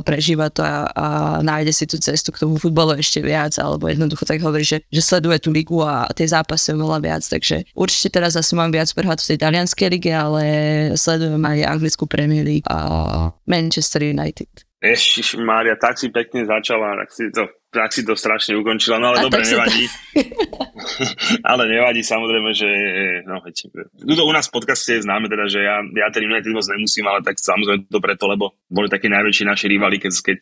[0.00, 1.06] prežíva to a, a
[1.44, 5.04] nájde si tú cestu k tomu futbalu ešte viac, alebo jednoducho tak hovorí, že, že
[5.04, 9.20] sleduje tú ligu a tie zápasy veľa viac, takže určite teraz asi mám viac prehľad
[9.20, 10.42] v tej talianskej lige, ale
[10.96, 14.48] sledujem aj anglickú Premier League a Manchester United.
[14.78, 19.12] Ježiš Mária, tak si pekne začala, tak si to tak si to strašne ukončila, no
[19.12, 19.84] ale a dobre, nevadí.
[21.50, 22.68] ale nevadí samozrejme, že
[23.28, 23.68] no, veď,
[24.00, 27.20] tuto u nás v podcaste známe teda, že ja, ja ten United moc nemusím, ale
[27.20, 30.40] tak samozrejme to preto, lebo boli takí najväčší naši rivali, keď, keď,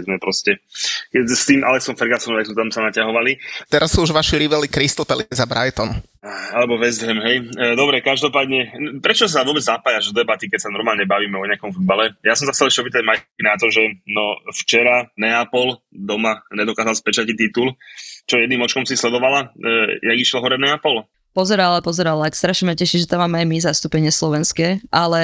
[0.00, 0.64] keď sme proste
[1.12, 3.32] keď s tým Alexom Fergusonom, sme tam sa naťahovali.
[3.68, 5.92] Teraz sú už vaši rivali Crystal Palace a Brighton.
[6.26, 7.46] Alebo West Ham, hej.
[7.54, 11.70] E, dobre, každopádne, prečo sa vôbec zapájaš do debaty, keď sa normálne bavíme o nejakom
[11.70, 12.18] futbale?
[12.26, 16.98] Ja som sa chcel ešte opýtať Majky na to, že no včera Neapol doma nedokázal
[16.98, 17.78] spečatiť titul,
[18.26, 21.06] čo jedným očkom si sledovala, e, jak išlo hore Neapol?
[21.38, 25.22] Pozerala, pozerala, ak strašne ma teší, že tam máme aj my zastúpenie slovenské, ale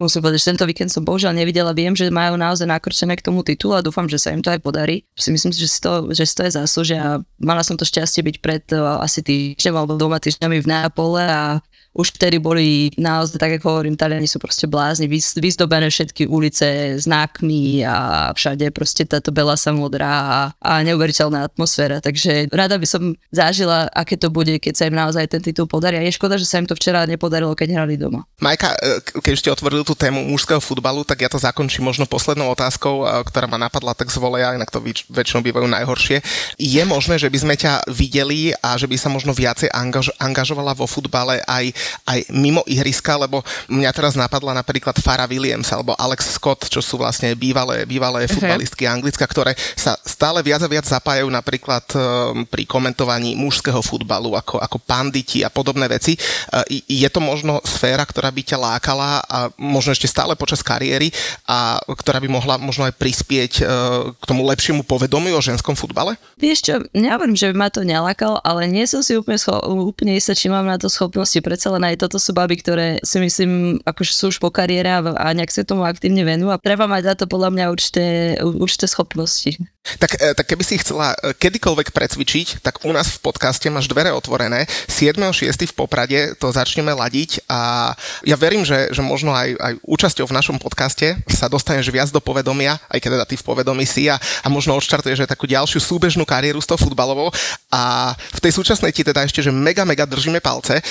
[0.00, 1.76] musím povedať, že tento víkend som bohužiaľ nevidela.
[1.76, 4.64] Viem, že majú naozaj nakrčené k tomu titulu a dúfam, že sa im to aj
[4.64, 5.04] podarí.
[5.12, 8.24] Si myslím, že si to, že si to je zaslúžia a mala som to šťastie
[8.24, 13.52] byť pred asi týždňom alebo dvoma týždňami v Neapole a už vtedy boli naozaj, tak
[13.58, 19.58] ako hovorím, Taliani sú proste blázni, vyzdobené všetky ulice znakmi a všade proste táto bela
[19.58, 21.98] sa modrá a, a neuveriteľná atmosféra.
[21.98, 23.02] Takže rada by som
[23.34, 25.98] zažila, aké to bude, keď sa im naozaj ten titul podarí.
[25.98, 28.22] A je škoda, že sa im to včera nepodarilo, keď hrali doma.
[28.38, 32.54] Majka, e, keď ste otvorili tú tému mužského futbalu, tak ja to zakončím možno poslednou
[32.54, 36.22] otázkou, e, ktorá ma napadla tak z voleja, inak to väč- väčšinou bývajú najhoršie.
[36.54, 40.78] Je možné, že by sme ťa videli a že by sa možno viacej angaž- angažovala
[40.78, 46.36] vo futbale aj aj mimo ihriska, lebo mňa teraz napadla napríklad Farah Williams alebo Alex
[46.36, 48.34] Scott, čo sú vlastne bývalé, bývalé uh-huh.
[48.36, 54.34] futbalistky Anglicka, ktoré sa stále viac a viac zapájajú napríklad um, pri komentovaní mužského futbalu
[54.36, 56.18] ako, ako panditi a podobné veci.
[56.50, 61.14] Uh, je to možno sféra, ktorá by ťa lákala a možno ešte stále počas kariéry
[61.46, 66.18] a ktorá by mohla možno aj prispieť uh, k tomu lepšiemu povedomiu o ženskom futbale?
[66.36, 70.18] Vieš čo, neviem, že by ma to nelákalo, ale nie som si úplne, scho- úplne
[70.18, 71.38] istá, či mám na to schopnosti.
[71.40, 75.26] Predsa len aj toto sú baby, ktoré si myslím, akože sú už po kariére a
[75.30, 78.04] nejak sa tomu aktívne venujú a treba mať za to podľa mňa určité,
[78.42, 79.56] určité schopnosti.
[79.80, 83.88] Tak, e, tak keby si chcela e, kedykoľvek precvičiť, tak u nás v podcaste máš
[83.88, 84.68] dvere otvorené.
[84.86, 85.72] 7.6.
[85.72, 87.92] v Poprade to začneme ladiť a
[88.28, 92.20] ja verím, že, že možno aj, aj účasťou v našom podcaste sa dostaneš viac do
[92.20, 95.80] povedomia, aj keď teda ty v povedomí si a, a možno odštartuješ aj takú ďalšiu
[95.80, 97.32] súbežnú kariéru s tou futbalovou
[97.72, 100.84] a v tej súčasnej ti teda ešte, že mega, mega držíme palce.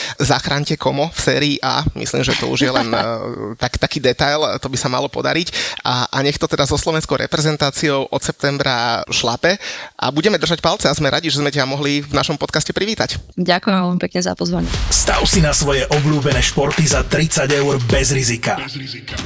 [0.70, 3.02] Zachránte komo v sérii A, myslím, že to už je len uh,
[3.64, 7.18] tak, taký detail, to by sa malo podariť a, a nech to teda so slovenskou
[7.18, 9.58] reprezentáciou od septembra šlape
[9.98, 13.18] a budeme držať palce a sme radi, že sme ťa mohli v našom podcaste privítať.
[13.34, 14.70] Ďakujem veľmi pekne za pozvanie.
[14.94, 18.62] Stav si na svoje obľúbené športy za 30 eur bez rizika.
[18.62, 19.18] Bez rizika.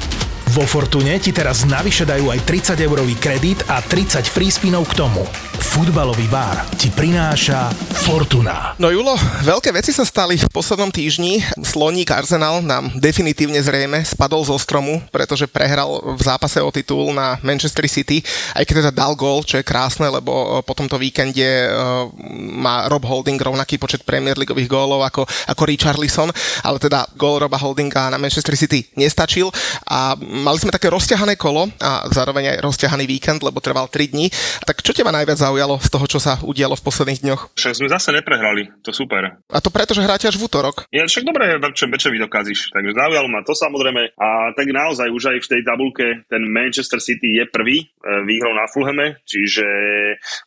[0.52, 2.44] Vo Fortune ti teraz navyše dajú aj
[2.76, 5.24] 30 eurový kredit a 30 free spinov k tomu.
[5.64, 7.72] Futbalový bar ti prináša
[8.04, 8.76] Fortuna.
[8.76, 9.16] No Julo,
[9.48, 11.40] veľké veci sa stali v poslednom týždni.
[11.64, 17.40] Sloník Arsenal nám definitívne zrejme spadol zo stromu, pretože prehral v zápase o titul na
[17.40, 18.20] Manchester City,
[18.54, 22.12] aj keď teda dal gól, čo je krásne, lebo e, po tomto víkende uh,
[22.60, 26.30] má Rob Holding rovnaký počet Premier Leagueových gólov ako, ako Richarlison,
[26.62, 29.48] ale teda gól Roba Holdinga na Manchester City nestačil
[29.88, 34.28] a mali sme také rozťahané kolo a zároveň aj rozťahaný víkend, lebo trval 3 dní.
[34.68, 37.42] Tak čo teba najviac zaujalo z toho, čo sa udialo v posledných dňoch?
[37.56, 39.40] Však sme zase neprehrali, to super.
[39.48, 40.86] A to preto, že hráte až v útorok.
[40.92, 42.76] Ja však dobre, čo, vy dokázíš.
[42.76, 44.14] Takže zaujalo ma to samozrejme.
[44.20, 47.86] A tak naozaj už aj v tej tabulke ten Manchester City je prvý e,
[48.28, 49.66] výhrou na Fulhame, čiže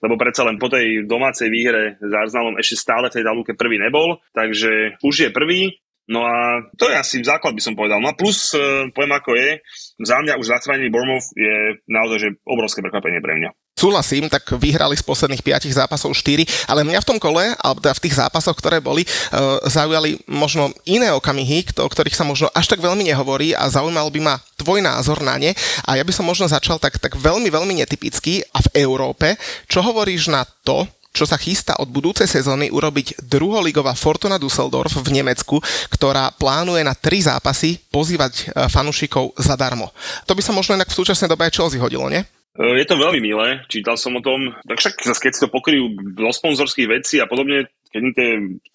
[0.04, 3.80] lebo predsa len po tej domácej výhre s Arsenalom ešte stále v tej tabulke prvý
[3.80, 5.60] nebol, takže už je prvý.
[6.06, 7.98] No a to je asi základ, by som povedal.
[7.98, 9.58] No a plus, uh, poviem ako je,
[10.06, 13.50] za mňa už zachránenie Bournemouth je naozaj že obrovské prekvapenie pre mňa.
[13.76, 17.92] Súhlasím, tak vyhrali z posledných 5 zápasov 4, ale mňa v tom kole, alebo teda
[17.92, 22.70] v tých zápasoch, ktoré boli, uh, zaujali možno iné okamihy, o ktorých sa možno až
[22.70, 25.52] tak veľmi nehovorí a zaujímal by ma tvoj názor na ne.
[25.84, 29.34] A ja by som možno začal tak, tak veľmi, veľmi netypicky a v Európe.
[29.66, 35.08] Čo hovoríš na to, čo sa chystá od budúcej sezóny urobiť druholigová Fortuna Düsseldorf v
[35.08, 39.88] Nemecku, ktorá plánuje na tri zápasy pozývať e, fanúšikov zadarmo.
[40.28, 42.20] To by sa možno inak v súčasnej dobe aj Chelsea hodilo, nie?
[42.20, 42.26] E,
[42.76, 44.52] je to veľmi milé, čítal som o tom.
[44.68, 48.12] Tak však keď si to pokryjú do sponzorských vecí a podobne, keď im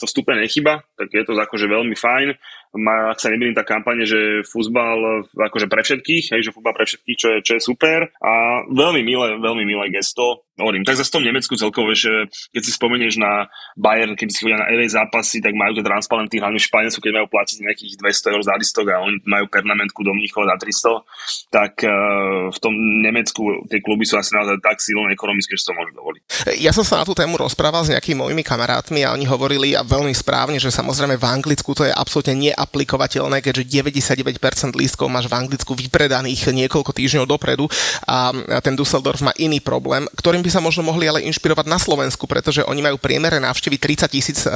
[0.01, 2.33] to vstupe nechyba, tak je to akože veľmi fajn
[2.79, 6.87] má, ak sa nemýlim, tá kampane, že futbal akože pre všetkých, hej, že futbal pre
[6.87, 10.47] všetkých, čo je, čo je super a veľmi milé, veľmi milé gesto.
[10.61, 14.45] Hovorím, tak zase v tom Nemecku celkovo, že keď si spomenieš na Bayern, keď si
[14.45, 17.93] chodia na LA zápasy, tak majú tie transparenty, hlavne v Španielsku, keď majú platiť nejakých
[17.97, 22.59] 200 eur za listok a oni majú permanentku do Mníchova za 300, tak uh, v
[22.61, 26.21] tom Nemecku tie kluby sú asi naozaj tak silné ekonomicky, že to môžu dovoliť.
[26.61, 29.81] Ja som sa na tú tému rozprával s nejakými mojimi kamarátmi a oni hovorili a
[29.81, 35.37] veľmi správne, že samozrejme v Anglicku to je absolútne neaplikovateľné, keďže 99% lístkov máš v
[35.41, 37.65] Anglicku vypredaných niekoľko týždňov dopredu
[38.05, 42.27] a ten Dusseldorf má iný problém, ktorým by sa možno mohli ale inšpirovať na Slovensku,
[42.27, 44.49] pretože oni majú priemere návštevy 30 tisíc e,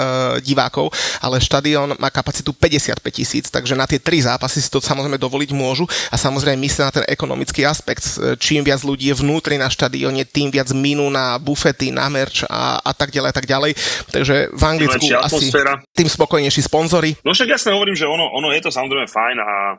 [0.43, 0.91] divákov,
[1.23, 5.51] ale štadión má kapacitu 55 tisíc, takže na tie tri zápasy si to samozrejme dovoliť
[5.55, 8.19] môžu a samozrejme myslia na ten ekonomický aspekt.
[8.37, 12.83] Čím viac ľudí je vnútri na štadióne, tým viac minú na bufety, na merch a,
[12.83, 13.71] a tak ďalej a tak ďalej.
[14.11, 15.49] Takže v Anglicku asi
[15.95, 17.15] tým spokojnejší sponzory.
[17.23, 19.75] No však jasne hovorím, že ono, ono je to samozrejme fajn a e,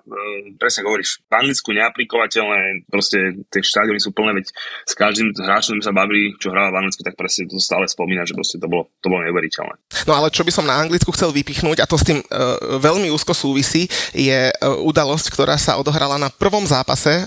[0.57, 3.19] presne hovoríš, v Anglicku neaplikovateľné, proste
[3.51, 4.47] tie štadióny sú plné, veď
[4.87, 8.39] s každým hráčom sa bavili, čo hráva v Anglicku, tak presne to stále spomína, že
[8.39, 9.75] proste to bolo, to bolo neuveriteľné.
[10.07, 12.25] No ale čo by som na Anglicku chcel vypichnúť, a to s tým e,
[12.79, 17.23] veľmi úzko súvisí, je e, udalosť, ktorá sa odohrala na prvom zápase e,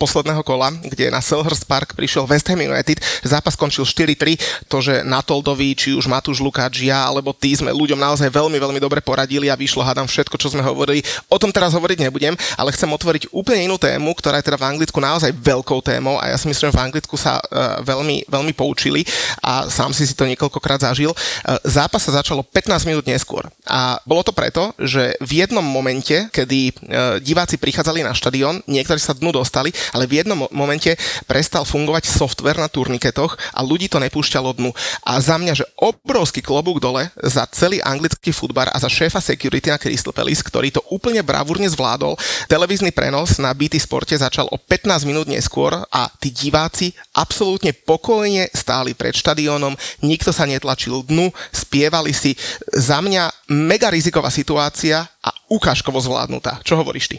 [0.00, 2.98] posledného kola, kde na Selhurst Park prišiel West Ham United.
[3.22, 7.70] Zápas skončil 4-3, to, že na Toldovi, či už Matúš Lukáč, ja alebo ty sme
[7.70, 11.04] ľuďom naozaj veľmi, veľmi dobre poradili a vyšlo, hádam, všetko, čo sme hovorili.
[11.28, 14.66] O tom teraz hovoriť nebudem, ale chcem otvoriť úplne inú tému, ktorá je teda v
[14.74, 18.52] Anglicku naozaj veľkou témou a ja si myslím, že v Anglicku sa uh, veľmi, veľmi
[18.52, 19.06] poučili
[19.40, 21.14] a sám si si to niekoľkokrát zažil.
[21.14, 26.28] Uh, zápas sa začalo 15 minút neskôr a bolo to preto, že v jednom momente,
[26.28, 26.74] kedy uh,
[27.22, 30.94] diváci prichádzali na štadión, niektorí sa dnu dostali, ale v jednom momente
[31.24, 34.70] prestal fungovať software na turniketoch a ľudí to nepúšťalo dnu.
[35.06, 39.70] A za mňa, že obrovský klobúk dole za celý anglický futbar a za šéfa security
[39.70, 42.18] na Crystal Palace, ktorý to úplne bravúrne zvládol.
[42.50, 48.50] Televízny prenos na BT Sporte začal o 15 minút neskôr a tí diváci absolútne pokojne
[48.50, 52.34] stáli pred štadiónom, nikto sa netlačil dnu, spievali si.
[52.74, 56.58] Za mňa mega riziková situácia a ukážkovo zvládnutá.
[56.66, 57.16] Čo hovoríš ty?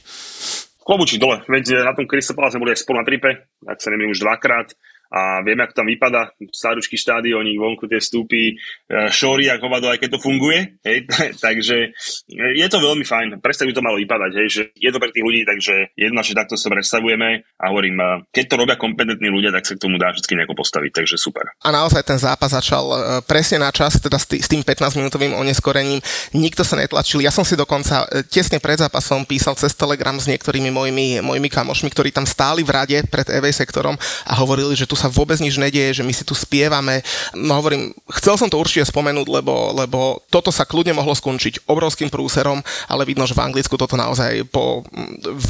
[0.84, 4.12] Klobučík dole, veď na tom Crystal Palace boli aj spolu na tripe, ak sa nemýlim
[4.12, 4.76] už dvakrát
[5.16, 10.04] a vieme, ako tam vypadá staručký štádiónik, vonku tie stúpy, e, šóry a hovado, aj
[10.04, 10.76] keď to funguje.
[10.84, 11.08] Hej,
[11.46, 11.96] takže
[12.28, 13.40] e, je to veľmi fajn.
[13.40, 16.68] Predstav to malo vypadať, hej, že je to pre tých ľudí, takže že takto sa
[16.74, 20.36] predstavujeme a hovorím, e, keď to robia kompetentní ľudia, tak sa k tomu dá vždy
[20.36, 21.54] nejako postaviť, takže super.
[21.64, 22.92] A naozaj ten zápas začal
[23.30, 26.02] presne na čas, teda s tým 15-minútovým oneskorením.
[26.36, 27.22] Nikto sa netlačil.
[27.22, 31.94] Ja som si dokonca tesne pred zápasom písal cez Telegram s niektorými mojimi, mojimi kamošmi,
[31.94, 33.94] ktorí tam stáli v rade pred EV sektorom
[34.26, 37.06] a hovorili, že tu tu sa vôbec nič nedieje, že my si tu spievame.
[37.38, 42.10] No hovorím, chcel som to určite spomenúť, lebo, lebo toto sa kľudne mohlo skončiť obrovským
[42.10, 44.82] prúserom, ale vidno, že v Anglicku toto naozaj po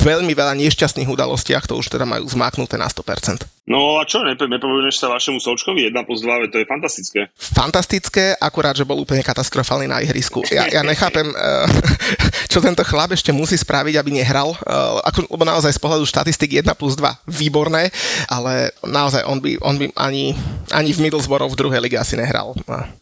[0.04, 3.55] veľmi veľa nešťastných udalostiach to už teda majú zmáknuté na 100%.
[3.66, 7.34] No a čo, nepovedeš sa vašemu Solčkovi 1 plus 2, to je fantastické.
[7.34, 10.46] Fantastické, akurát, že bol úplne katastrofálny na ihrisku.
[10.54, 11.66] Ja, ja nechápem, eh,
[12.54, 14.54] čo tento chlap ešte musí spraviť, aby nehral.
[14.54, 17.90] Eh, ako, lebo naozaj z pohľadu štatistik 1 plus 2 výborné,
[18.30, 20.38] ale naozaj on by, on by ani,
[20.70, 22.54] ani v Middlesbrough v druhej lige asi nehral.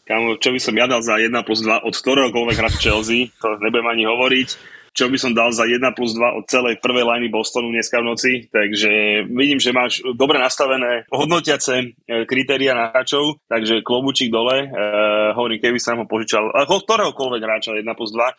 [0.08, 3.60] Kamu, čo by som ja dal za 1 plus 2 od ktoréhokoľvek hráča Chelsea, to
[3.60, 7.26] nebudem ani hovoriť čo by som dal za 1 plus 2 od celej prvej liney
[7.26, 8.32] Bostonu dneska v noci.
[8.46, 11.86] Takže vidím, že máš dobre nastavené hodnotiace e,
[12.30, 14.70] kritéria na hráčov, takže klobučík dole.
[14.70, 18.22] Uh, hovorím, keby sa ho požičal, uh, ktoréhokoľvek hráča 1 plus 2.
[18.22, 18.32] Uh,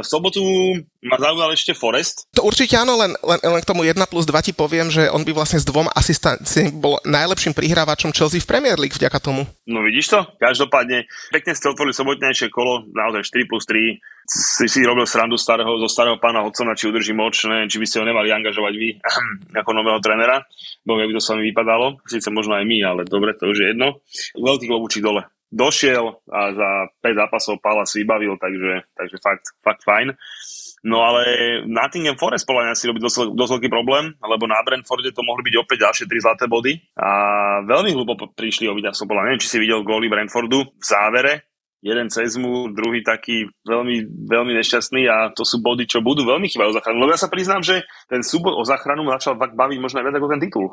[0.00, 0.42] v sobotu
[1.04, 2.32] ma zaujal ešte Forest.
[2.32, 5.20] To určite áno, len, len, len k tomu 1 plus 2 ti poviem, že on
[5.22, 9.44] by vlastne s dvom asistenciami bol najlepším prihrávačom Chelsea v Premier League vďaka tomu.
[9.68, 10.18] No vidíš to?
[10.40, 15.76] Každopádne pekne ste otvorili sobotnejšie kolo, naozaj 4 plus 3 si, si robil srandu starého,
[15.84, 18.88] zo starého pána Hodsona, či udrží moč, ne, či by ste ho nemali angažovať vy
[19.60, 20.40] ako nového trénera,
[20.80, 23.66] bo by to s vami vypadalo, síce možno aj my, ale dobre, to už je
[23.76, 24.00] jedno.
[24.32, 25.28] Veľký klobučík dole.
[25.54, 30.10] Došiel a za 5 zápasov Pala si vybavil, takže, takže fakt, fakt fajn.
[30.84, 31.22] No ale
[31.64, 35.54] Nottingham Forest podľa si robí dosť, dosť veľký problém, lebo na Brentforde to mohli byť
[35.56, 37.10] opäť ďalšie 3 zlaté body a
[37.64, 41.53] veľmi hlúpo prišli o víťazstvo podľa neviem, či si videl góly Brentfordu v závere,
[41.84, 46.48] jeden cez mu, druhý taký veľmi, veľmi nešťastný a to sú body, čo budú veľmi
[46.48, 47.04] chýbajú o záchranu.
[47.04, 50.16] Lebo ja sa priznám, že ten súboj o záchranu ma začal baviť možno aj viac
[50.16, 50.66] ako ten titul.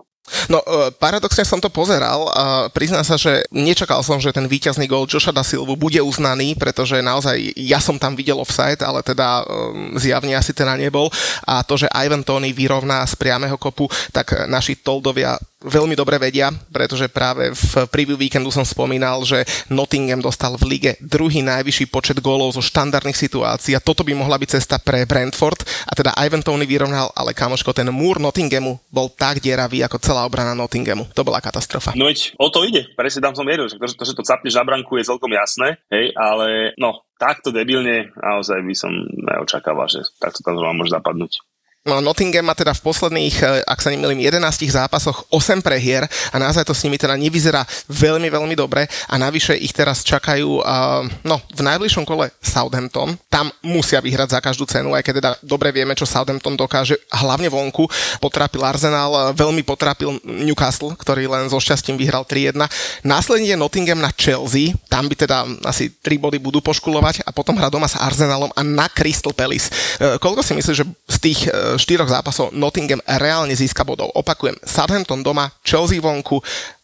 [0.48, 4.88] No, e, paradoxne som to pozeral a priznám sa, že nečakal som, že ten víťazný
[4.88, 9.44] gol Joša da Silvu bude uznaný, pretože naozaj ja som tam videl offside, ale teda
[9.44, 11.12] um, zjavne asi teda nebol
[11.44, 16.50] a to, že Ivan Tony vyrovná z priamého kopu, tak naši toldovia veľmi dobre vedia,
[16.74, 22.18] pretože práve v preview víkendu som spomínal, že Nottingham dostal v lige druhý najvyšší počet
[22.22, 26.46] gólov zo štandardných situácií a toto by mohla byť cesta pre Brentford a teda Ivan
[26.46, 31.10] Tony vyrovnal, ale kamoško, ten múr Nottinghamu bol tak dieravý ako celá obrana Nottinghamu.
[31.18, 31.98] To bola katastrofa.
[31.98, 34.64] No veď o to ide, presne tam som veril, že to, že to capneš na
[34.64, 40.42] branku je celkom jasné, hej, ale no, takto debilne naozaj by som neočakával, že takto
[40.42, 41.42] tam môže zapadnúť.
[41.82, 46.38] No, Nottingham má teda v posledných, e, ak sa nemýlim, 11 zápasoch 8 prehier a
[46.38, 51.02] naozaj to s nimi teda nevyzerá veľmi, veľmi dobre a navyše ich teraz čakajú, uh,
[51.26, 53.18] no, v najbližšom kole Southampton.
[53.34, 57.50] Tam musia vyhrať za každú cenu, aj keď teda dobre vieme, čo Southampton dokáže, hlavne
[57.50, 57.90] vonku.
[58.22, 62.62] Potrápil Arsenal, veľmi potrápil Newcastle, ktorý len so šťastím vyhral 3-1.
[63.02, 67.74] Následne Nottingham na Chelsea, tam by teda asi 3 body budú poškulovať a potom hrá
[67.74, 69.74] doma s Arsenalom a na Crystal Palace.
[69.98, 71.42] Uh, koľko si myslíš, že z tých
[71.78, 74.12] štyroch zápasov Nottingham reálne získa bodov.
[74.16, 76.40] Opakujem, Southampton doma, Chelsea vonku,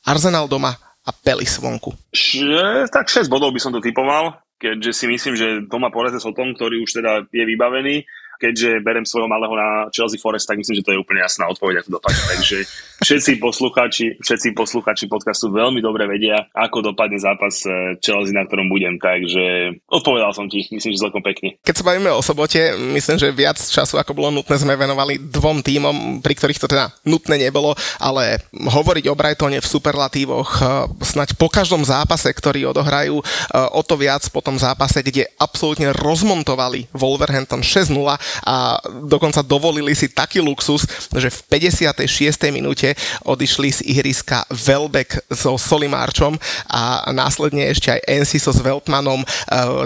[0.05, 1.95] Arsenal doma a Palace vonku.
[2.11, 6.27] Š- tak 6 bodov by som to typoval, keďže si myslím, že doma poraze s
[6.27, 8.03] tom, ktorý už teda je vybavený
[8.37, 11.83] keďže berem svojho malého na Chelsea Forest, tak myslím, že to je úplne jasná odpoveď,
[11.83, 12.21] ako dopadne.
[12.37, 12.57] Takže
[13.01, 18.69] všetci posluchači, všetci posluchači podcastu veľmi dobre vedia, ako dopadne zápas eh, Chelsea, na ktorom
[18.69, 19.01] budem.
[19.01, 21.57] Takže odpovedal som ti, myslím, že celkom pekne.
[21.65, 25.65] Keď sa bavíme o sobote, myslím, že viac času, ako bolo nutné, sme venovali dvom
[25.65, 30.65] tímom, pri ktorých to teda nutné nebolo, ale hovoriť o Brightone v superlatívoch, eh,
[31.01, 35.89] snať po každom zápase, ktorý odohrajú, eh, o to viac po tom zápase, kde absolútne
[35.93, 41.39] rozmontovali Wolverhampton 6-0 a dokonca dovolili si taký luxus, že v
[41.71, 42.03] 56.
[42.51, 46.35] minúte odišli z ihriska Velbeck so Solimárčom
[46.67, 49.27] a následne ešte aj Enciso s Veltmanom, e,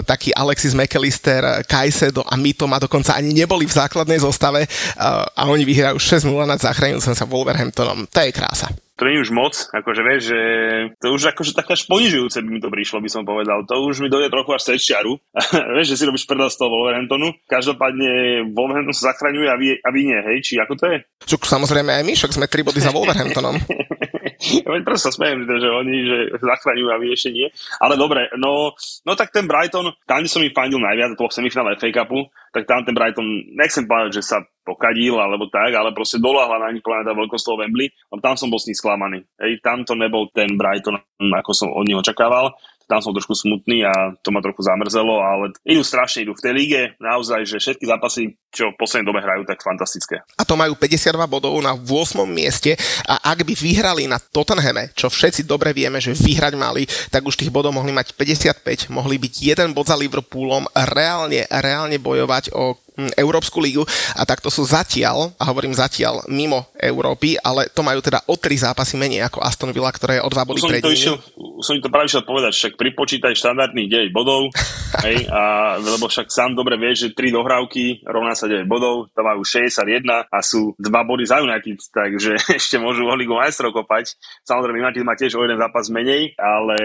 [0.02, 4.68] taký Alexis McAllister, Kajsedo a Mitoma dokonca ani neboli v základnej zostave e,
[4.98, 8.08] a oni vyhrajú 6-0 nad zachránujúcim sa Wolverhamptonom.
[8.10, 10.40] To je krása to nie je už moc, akože vieš, že
[11.00, 13.64] to už akože také až ponižujúce by mi to prišlo, by som povedal.
[13.64, 14.84] To už mi dojde trochu až cez
[15.76, 17.32] vieš, že si robíš prdel z toho Wolverhamptonu.
[17.48, 18.08] Každopádne
[18.52, 20.36] Wolverhampton sa zachraňuje a vy, a vy nie, hej?
[20.44, 20.96] Či ako to je?
[21.24, 23.56] Čuk, samozrejme aj my, však sme tri body za Wolverhamptonom.
[24.42, 27.46] Veď prosto sa smejem, že oni že zachraňujú a vy ešte nie.
[27.78, 28.74] Ale dobre, no,
[29.06, 32.66] no tak ten Brighton, tam som im fandil najviac, to v semifinále FA Cupu, tak
[32.66, 33.24] tam ten Brighton,
[33.54, 37.60] nechcem povedať, že sa pokadil alebo tak, ale proste doláhla na nich planeta veľkosť toho
[37.60, 37.90] Wembley.
[38.22, 39.18] Tam som bol s ním sklamaný.
[39.42, 42.54] Hej, tam to nebol ten Brighton, ako som od neho očakával
[42.92, 46.52] tam som trošku smutný a to ma trochu zamrzelo, ale idú strašne, idú v tej
[46.52, 50.20] líge, naozaj, že všetky zápasy, čo v poslednej dobe hrajú, tak fantastické.
[50.36, 51.88] A to majú 52 bodov na 8.
[52.28, 52.76] mieste
[53.08, 57.40] a ak by vyhrali na Tottenhame, čo všetci dobre vieme, že vyhrať mali, tak už
[57.40, 62.76] tých bodov mohli mať 55, mohli byť jeden bod za Liverpoolom, reálne, reálne bojovať o
[62.96, 63.82] Európsku lígu
[64.12, 68.60] a takto sú zatiaľ, a hovorím zatiaľ, mimo Európy, ale to majú teda o tri
[68.60, 70.92] zápasy menej ako Aston Villa, ktoré je o dva body pred nimi.
[70.92, 71.16] Išiel,
[71.64, 74.52] som to práve išiel povedať, však pripočítaj štandardných 9 bodov,
[75.06, 79.20] hej, a, lebo však sám dobre vieš, že 3 dohrávky rovná sa 9 bodov, to
[79.24, 84.12] majú 61 a sú 2 body za United, takže ešte môžu o Ligu majstrov kopať.
[84.44, 86.76] Samozrejme United má tiež o jeden zápas menej, ale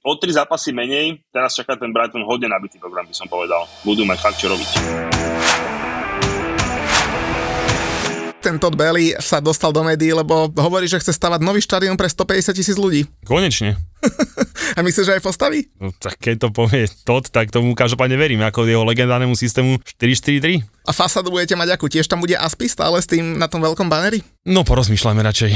[0.00, 3.68] o 3 zápasy menej, teraz čaká ten Brighton hodne nabitý program, by som povedal.
[3.84, 5.39] Budú mať fakt čo robiť
[8.50, 12.10] ten Todd Belly sa dostal do médií, lebo hovorí, že chce stavať nový štadión pre
[12.10, 13.06] 150 tisíc ľudí.
[13.22, 13.78] Konečne.
[14.78, 15.66] A myslíš, že aj postaví?
[15.82, 20.62] No, tak keď to povie Todd, tak tomu každopádne verím, ako jeho legendárnemu systému 4-4-3.
[20.88, 21.86] A fasádu budete mať akú?
[21.86, 24.24] Tiež tam bude Aspi stále s tým na tom veľkom baneri?
[24.48, 25.52] No porozmýšľame radšej.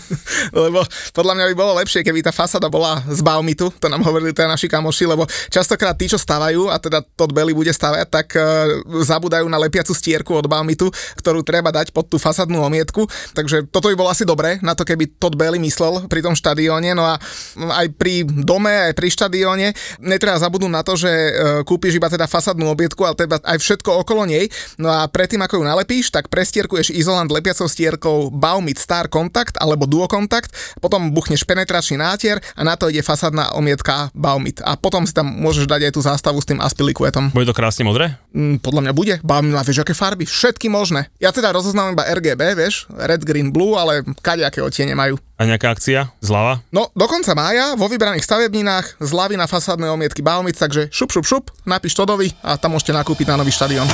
[0.64, 0.80] lebo
[1.12, 4.48] podľa mňa by bolo lepšie, keby tá fasáda bola z Baumitu, to nám hovorili teda
[4.48, 8.82] naši kamoši, lebo častokrát tí, čo stávajú, a teda Todd Belly bude stavať, tak uh,
[9.04, 10.88] zabudajú na lepiacu stierku od Baumitu,
[11.20, 13.04] ktorú treba dať pod tú fasadnú omietku.
[13.36, 16.96] Takže toto by bolo asi dobré, na to keby Todd Belly myslel pri tom štadióne.
[16.96, 17.20] No a
[17.54, 19.68] aj pri dome, aj pri štadióne
[19.98, 21.30] netreba zabudnúť na to, že uh,
[21.66, 24.46] kúpiš iba teda fasadnú obietku, ale teda aj všetko okolo nej.
[24.78, 29.88] No a predtým, ako ju nalepíš, tak prestierkuješ izolant lepiacou stierkou Baumit Star Contact alebo
[29.88, 34.62] Duo Contact, potom buchneš penetračný nátier a na to ide fasadná omietka Baumit.
[34.62, 37.32] A potom si tam môžeš dať aj tú zástavu s tým aspilikuetom.
[37.32, 38.20] Bude to krásne modré?
[38.36, 39.14] Mm, podľa mňa bude.
[39.24, 41.08] Baumit má vieš aké farby, všetky možné.
[41.16, 45.16] Ja teda rozoznám iba RGB, vieš, red, green, blue, ale kadejaké odtiene majú.
[45.42, 46.06] A nejaká akcia?
[46.22, 46.62] Zľava?
[46.70, 51.26] No, do konca mája vo vybraných stavebninách zľavy na fasádnej omietky Baumit, takže šup, šup,
[51.26, 53.90] šup, napíš Todovi a tam môžete nakúpiť na nový štadión.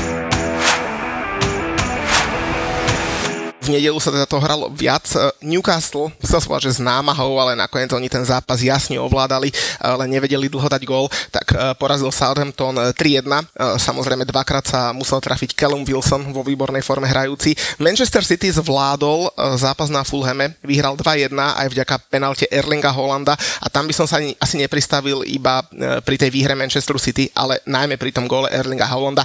[3.71, 5.05] Nedelu sa teda to hralo viac.
[5.12, 10.11] E, Newcastle, chcel som že s námahou, ale nakoniec oni ten zápas jasne ovládali, ale
[10.11, 13.25] nevedeli dlho dať gól, tak e, porazil Southampton 3-1.
[13.25, 13.45] E,
[13.79, 17.55] samozrejme dvakrát sa musel trafiť Callum Wilson vo výbornej forme hrajúci.
[17.81, 23.87] Manchester City zvládol zápas na Fulhame, vyhral 2-1 aj vďaka penalte Erlinga Holanda a tam
[23.87, 25.62] by som sa ani, asi nepristavil iba
[26.03, 29.23] pri tej výhre Manchester City, ale najmä pri tom góle Erlinga Holanda.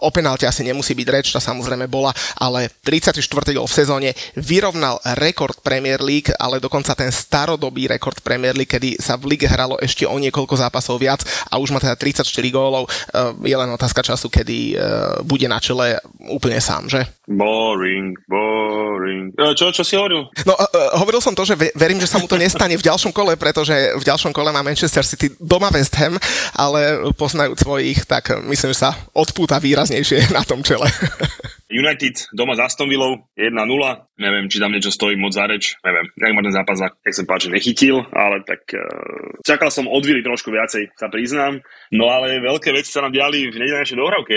[0.00, 3.20] O penalte asi nemusí byť reč, tá samozrejme bola, ale 34.
[3.52, 9.02] gól v sezóne vyrovnal rekord Premier League, ale dokonca ten starodobý rekord Premier League, kedy
[9.02, 12.22] sa v lige hralo ešte o niekoľko zápasov viac a už má teda 34
[12.54, 12.86] gólov.
[13.42, 14.78] Je len otázka času, kedy
[15.26, 15.98] bude na čele
[16.30, 17.02] úplne sám, že?
[17.32, 19.32] Boring, boring.
[19.56, 20.28] Čo, čo si hovoril?
[20.44, 23.40] No, uh, hovoril som to, že verím, že sa mu to nestane v ďalšom kole,
[23.40, 26.20] pretože v ďalšom kole má Manchester City doma West Ham,
[26.52, 30.86] ale poznajúc svojich, tak myslím, že sa odpúta výraznejšie na tom čele.
[31.72, 33.56] United doma za Aston Villou 1-0.
[34.20, 35.80] Neviem, či tam niečo stojí moc za reč.
[35.80, 40.04] Neviem, nejak ma ten zápas, jak sa páči, nechytil, ale tak uh, čakal som od
[40.04, 41.64] Vily trošku viacej, sa priznám.
[41.88, 44.36] No ale veľké veci sa nám diali v nedelnejšej dohrávke.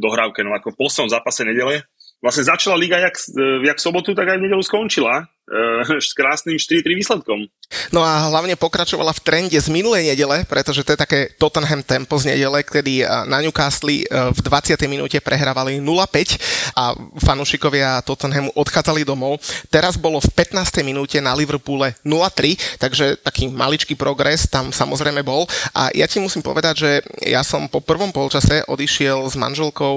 [0.00, 1.84] Dohrávke, no ako v poslednom zápase nedele.
[2.20, 5.24] Vlastne začala liga jak, e, jak sobotu, tak aj v nedelu skončila
[5.98, 7.50] s krásnym 4-3 výsledkom.
[7.94, 12.18] No a hlavne pokračovala v trende z minulej nedele, pretože to je také Tottenham tempo
[12.18, 14.74] z nedele, kedy na Newcastle e, v 20.
[14.90, 19.38] minúte prehrávali 0-5 a fanúšikovia Tottenhamu odchádzali domov.
[19.70, 20.82] Teraz bolo v 15.
[20.82, 25.46] minúte na Liverpoole 0-3, takže taký maličký progres tam samozrejme bol.
[25.70, 26.90] A ja ti musím povedať, že
[27.22, 29.94] ja som po prvom polčase odišiel s manželkou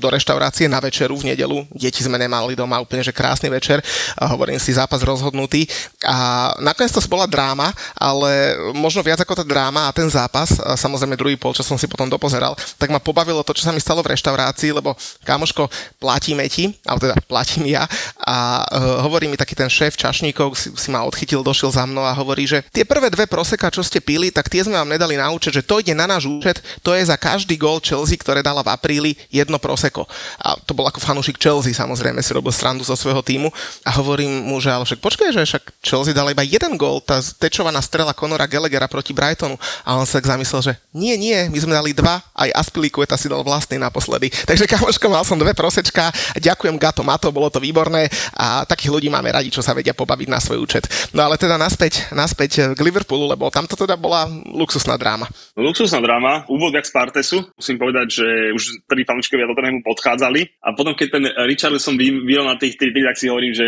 [0.00, 1.64] do reštaurácie na večeru v nedelu.
[1.76, 3.84] Deti sme nemali doma, úplne že krásny večer.
[4.16, 5.70] Hovorím si zápas rozhodnutý.
[6.02, 10.74] A nakoniec to bola dráma, ale možno viac ako tá dráma a ten zápas, a
[10.74, 14.02] samozrejme druhý polčas som si potom dopozeral, tak ma pobavilo to, čo sa mi stalo
[14.02, 15.70] v reštaurácii, lebo kamoško,
[16.02, 17.86] platíme ti, alebo teda platím ja
[18.26, 22.02] a uh, hovorí mi taký ten šéf čašníkov, si, si ma odchytil, došiel za mnou
[22.02, 25.14] a hovorí, že tie prvé dve proseka, čo ste pili, tak tie sme vám nedali
[25.14, 28.42] na účet, že to ide na náš účet, to je za každý gól Chelsea, ktoré
[28.42, 30.08] dala v apríli jedno proseko.
[30.40, 33.52] A to bol ako fanúšik Chelsea, samozrejme si robil srandu zo svojho týmu
[33.84, 37.20] a hovorím mu, že ale však počkaj, že však Chelsea dala iba jeden gól, tá
[37.20, 39.54] tečovaná strela Conora Gallaghera proti Brightonu
[39.84, 43.28] a on sa tak zamyslel, že nie, nie, my sme dali dva, aj Aspilicueta si
[43.30, 44.32] dal vlastný naposledy.
[44.48, 49.08] Takže kamoško, mal som dve prosečka, ďakujem Gato Mato, bolo to výborné a takých ľudí
[49.12, 50.88] máme radi, čo sa vedia pobaviť na svoj účet.
[51.12, 55.28] No ale teda naspäť, naspäť k Liverpoolu, lebo tamto teda bola luxusná dráma.
[55.56, 60.72] Luxusná dráma, úvod jak z Partesu, musím povedať, že už tri fanúčkovia do podchádzali a
[60.76, 63.66] potom keď ten Richarlison vyjel na tých 3 tak si hovorím, že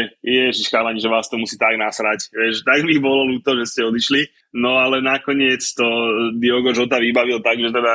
[0.87, 2.31] ježiš, že vás to musí tak nasrať.
[2.31, 4.53] Vieš, tak mi bolo ľúto, že ste odišli.
[4.57, 5.85] No ale nakoniec to
[6.41, 7.95] Diogo Jota vybavil tak, že teda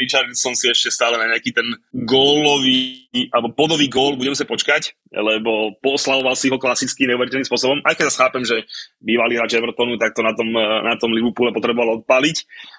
[0.00, 5.76] Richardson si ešte stále na nejaký ten gólový alebo podový gól budem sa počkať, lebo
[5.80, 7.78] poslavoval si ho klasicky neuveriteľným spôsobom.
[7.84, 8.64] Aj keď sa chápem, že
[9.00, 12.36] bývalý hráč Evertonu, tak to na tom, na tom Liverpoole potreboval odpaliť.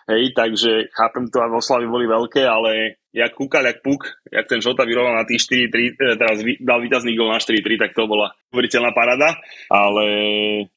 [0.10, 4.62] Hej, takže chápem to a oslavy boli veľké, ale jak kúkal, jak puk, jak ten
[4.62, 8.30] Žota vyroval na tých 4-3, e, teraz dal víťazný gól na 4-3, tak to bola
[8.54, 9.34] uveriteľná parada.
[9.70, 10.06] Ale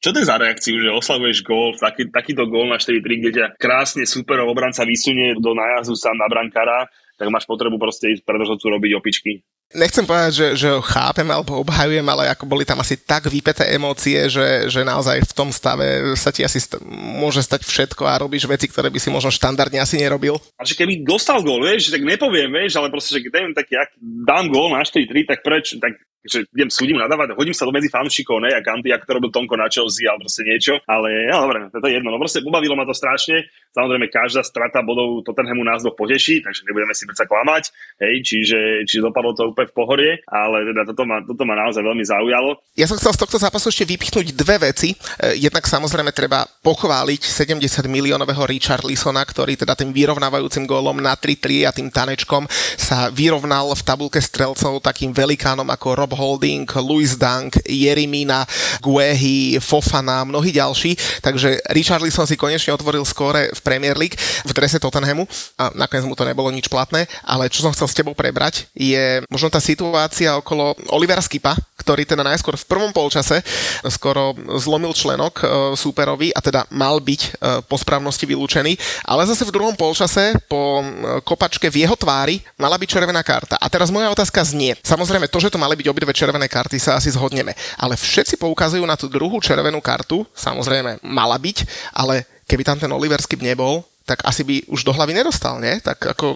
[0.01, 3.45] čo to je za reakciu, že oslavuješ gól, taký, takýto gól na 4-3, kde ťa
[3.61, 8.41] krásne superov obranca vysunie do nájazdu sám na brankára, tak máš potrebu proste ísť pred
[8.41, 12.97] robiť opičky nechcem povedať, že, že ho chápem alebo obhajujem, ale ako boli tam asi
[12.97, 17.65] tak vypeté emócie, že, že naozaj v tom stave sa ti asi st- môže stať
[17.65, 20.37] všetko a robíš veci, ktoré by si možno štandardne asi nerobil.
[20.57, 23.89] A že keby dostal gól, vieš, tak nepoviem, vieš, ale proste, že keď tak, ak
[24.01, 27.91] dám gól na 4-3, tak preč, tak že idem súdim nadávať, hodím sa do medzi
[27.91, 31.35] fanúšikov, ne, jak Anty, ako to robil Tonko na Chelsea, ale proste niečo, ale ja
[31.43, 33.43] dobre, to je jedno, no proste pobavilo ma to strašne,
[33.75, 37.63] samozrejme každá strata bodov Tottenhamu nás dvoch poteší, takže nebudeme si predsa klamať,
[37.99, 41.83] hej, čiže, čiže dopadlo to úplne v pohorie, ale teda toto ma, toto ma naozaj
[41.83, 42.55] veľmi zaujalo.
[42.79, 47.19] Ja som chcel z tohto zápasu ešte vypichnúť dve veci, e, jednak samozrejme treba pochváliť
[47.19, 47.59] 70
[47.91, 52.47] miliónového Richard Lisona, ktorý teda tým vyrovnávajúcim gólom na 3-3 a tým tanečkom
[52.79, 58.45] sa vyrovnal v tabulke strelcov takým velikánom ako Rob Holding, Louis Dunk, Jerimina,
[58.79, 61.21] Guehi, Fofana, mnohí ďalší.
[61.21, 65.27] Takže Richarlison si konečne otvoril skóre v Premier League v drese Tottenhamu
[65.59, 69.23] a nakoniec mu to nebolo nič platné, ale čo som chcel s tebou prebrať je
[69.29, 73.43] možno tá situácia okolo Olivera Skipa, ktorý teda najskôr v prvom polčase
[73.91, 75.45] skoro zlomil členok e,
[75.75, 77.29] súperovi a teda mal byť e,
[77.67, 80.83] po správnosti vylúčený, ale zase v druhom polčase po e,
[81.27, 83.59] kopačke v jeho tvári mala byť červená karta.
[83.59, 84.79] A teraz moja otázka znie.
[84.79, 87.55] Samozrejme, to, že to mali byť obidve červené karty, sa asi zhodneme.
[87.79, 91.63] Ale všetci poukazujú na tú druhú červenú kartu, samozrejme mala byť,
[91.95, 95.79] ale keby tam ten Oliver Skip nebol, tak asi by už do hlavy nedostal, nie?
[95.79, 96.35] Tak ako...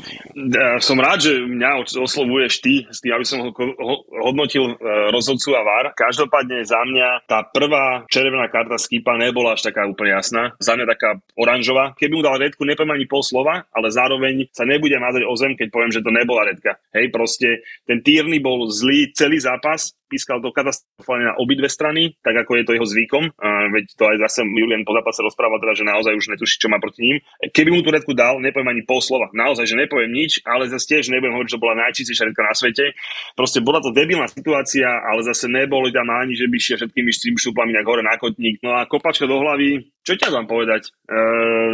[0.79, 4.75] Som rád, že mňa oslovuješ ty s aby som ho, ho, hodnotil e,
[5.11, 5.85] rozhodcu a VAR.
[5.95, 10.55] Každopádne za mňa tá prvá červená karta Skipa nebola až taká úplne jasná.
[10.63, 11.91] Za mňa taká oranžová.
[11.99, 15.59] Keby mu dal redku, nepoviem ani pol slova, ale zároveň sa nebude mázať o zem,
[15.59, 16.79] keď poviem, že to nebola redka.
[16.95, 22.33] Hej, proste ten týrny bol zlý celý zápas pískal to katastrofálne na obidve strany, tak
[22.43, 23.23] ako je to jeho zvykom.
[23.37, 26.71] Uh, veď to aj zase Julian po zápase rozprával teda, že naozaj už netuší, čo
[26.71, 27.17] má proti ním.
[27.53, 29.29] Keby mu tú redku dal, nepoviem ani pol slova.
[29.35, 32.95] Naozaj, že nepoviem nič, ale zase tiež nebudem hovoriť, že bola najčistejšia redka na svete.
[33.37, 37.35] Proste bola to debilná situácia, ale zase neboli tam ani, že by šiel všetkými tým
[37.35, 38.63] šuplami nejak hore na kotník.
[38.63, 40.87] No a kopačka do hlavy, čo ťa vám povedať?
[40.87, 41.19] E,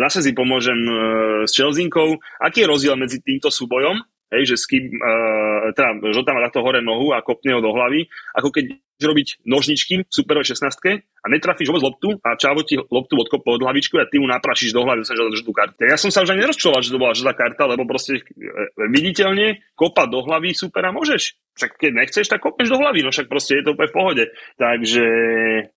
[0.01, 0.93] zase si pomôžem e,
[1.45, 2.17] s Čelzinkou.
[2.41, 4.01] Aký je rozdiel medzi týmto súbojom
[4.34, 8.09] hej, že s uh, teda Žota má takto hore nohu a kopne ho do hlavy,
[8.34, 8.65] ako keď
[9.03, 13.61] robiť nožničky v superovej 16 a netrafíš vôbec loptu a Čavo ti loptu odkope od
[13.63, 15.84] hlavičku a ty mu naprašíš do hlavy, že žltú kartu.
[15.84, 18.23] Ja som sa už ani nerozčoval, že to bola žltá karta, lebo proste e,
[18.89, 23.30] viditeľne kopať do hlavy supera môžeš však keď nechceš, tak kopneš do hlavy, no však
[23.30, 24.24] proste je to úplne v pohode.
[24.58, 25.06] Takže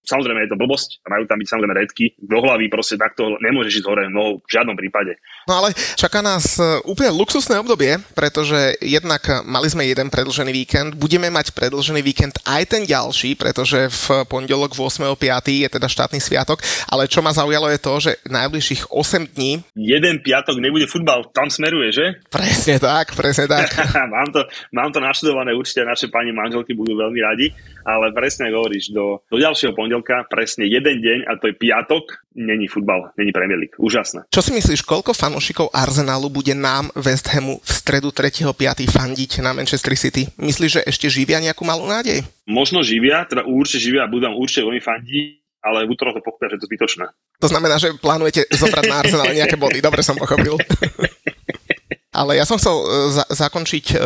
[0.08, 3.88] samozrejme je to blbosť, majú tam byť samozrejme redky, do hlavy proste takto nemôžeš ísť
[3.88, 5.20] hore, no v žiadnom prípade.
[5.44, 10.90] No ale čaká nás e, úplne luxusné obdobie, pretože jednak mali sme jeden predlžený víkend,
[10.96, 15.16] budeme mať predlžený víkend aj ten ďalší, pretože v pondelok 8.5.
[15.46, 19.60] je teda štátny sviatok, ale čo ma zaujalo je to, že najbližších 8 dní...
[19.76, 22.06] Jeden piatok nebude futbal, tam smeruje, že?
[22.32, 23.68] Presne tak, presne tak.
[24.14, 24.40] mám, to,
[24.72, 27.50] mám to naštudované určite naše pani manželky budú veľmi radi,
[27.82, 32.70] ale presne hovoríš, do, do ďalšieho pondelka presne jeden deň a to je piatok, není
[32.70, 33.74] futbal, není Premier League.
[33.82, 34.30] Úžasné.
[34.30, 38.86] Čo si myslíš, koľko fanúšikov Arsenalu bude nám West Hamu v stredu 3.5.
[38.86, 40.30] fandiť na Manchester City?
[40.38, 42.22] Myslíš, že ešte živia nejakú malú nádej?
[42.46, 46.54] Možno živia, teda určite živia a budú určite veľmi fandiť, ale v útorok to pochopia,
[46.54, 47.10] že to zbytočné.
[47.42, 50.54] To znamená, že plánujete zobrať na Arsenal nejaké body, dobre som pochopil.
[52.16, 53.98] Ale ja som chcel e, za- zakončiť uh,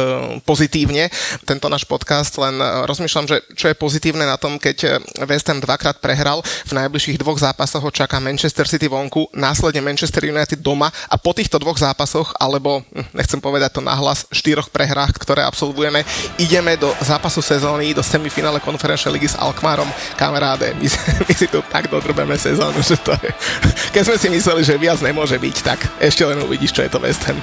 [0.42, 1.06] pozitívne
[1.46, 4.98] tento náš podcast, len uh, rozmýšľam, že čo je pozitívne na tom, keď
[5.30, 10.26] West Ham dvakrát prehral, v najbližších dvoch zápasoch ho čaká Manchester City vonku, následne Manchester
[10.26, 15.14] United doma a po týchto dvoch zápasoch, alebo hm, nechcem povedať to nahlas, štyroch prehrách,
[15.20, 16.02] ktoré absolvujeme,
[16.40, 19.88] ideme do zápasu sezóny, do semifinále konferenčnej ligy s Alkmarom.
[20.16, 20.86] Kamaráde, my,
[21.28, 23.30] my si tu tak dodrbeme sezónu, že to je...
[23.94, 26.98] Keď sme si mysleli, že viac nemôže byť, tak ešte len uvidíš, čo je to
[26.98, 27.38] West Ham.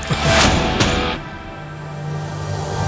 [0.58, 1.07] Yeah.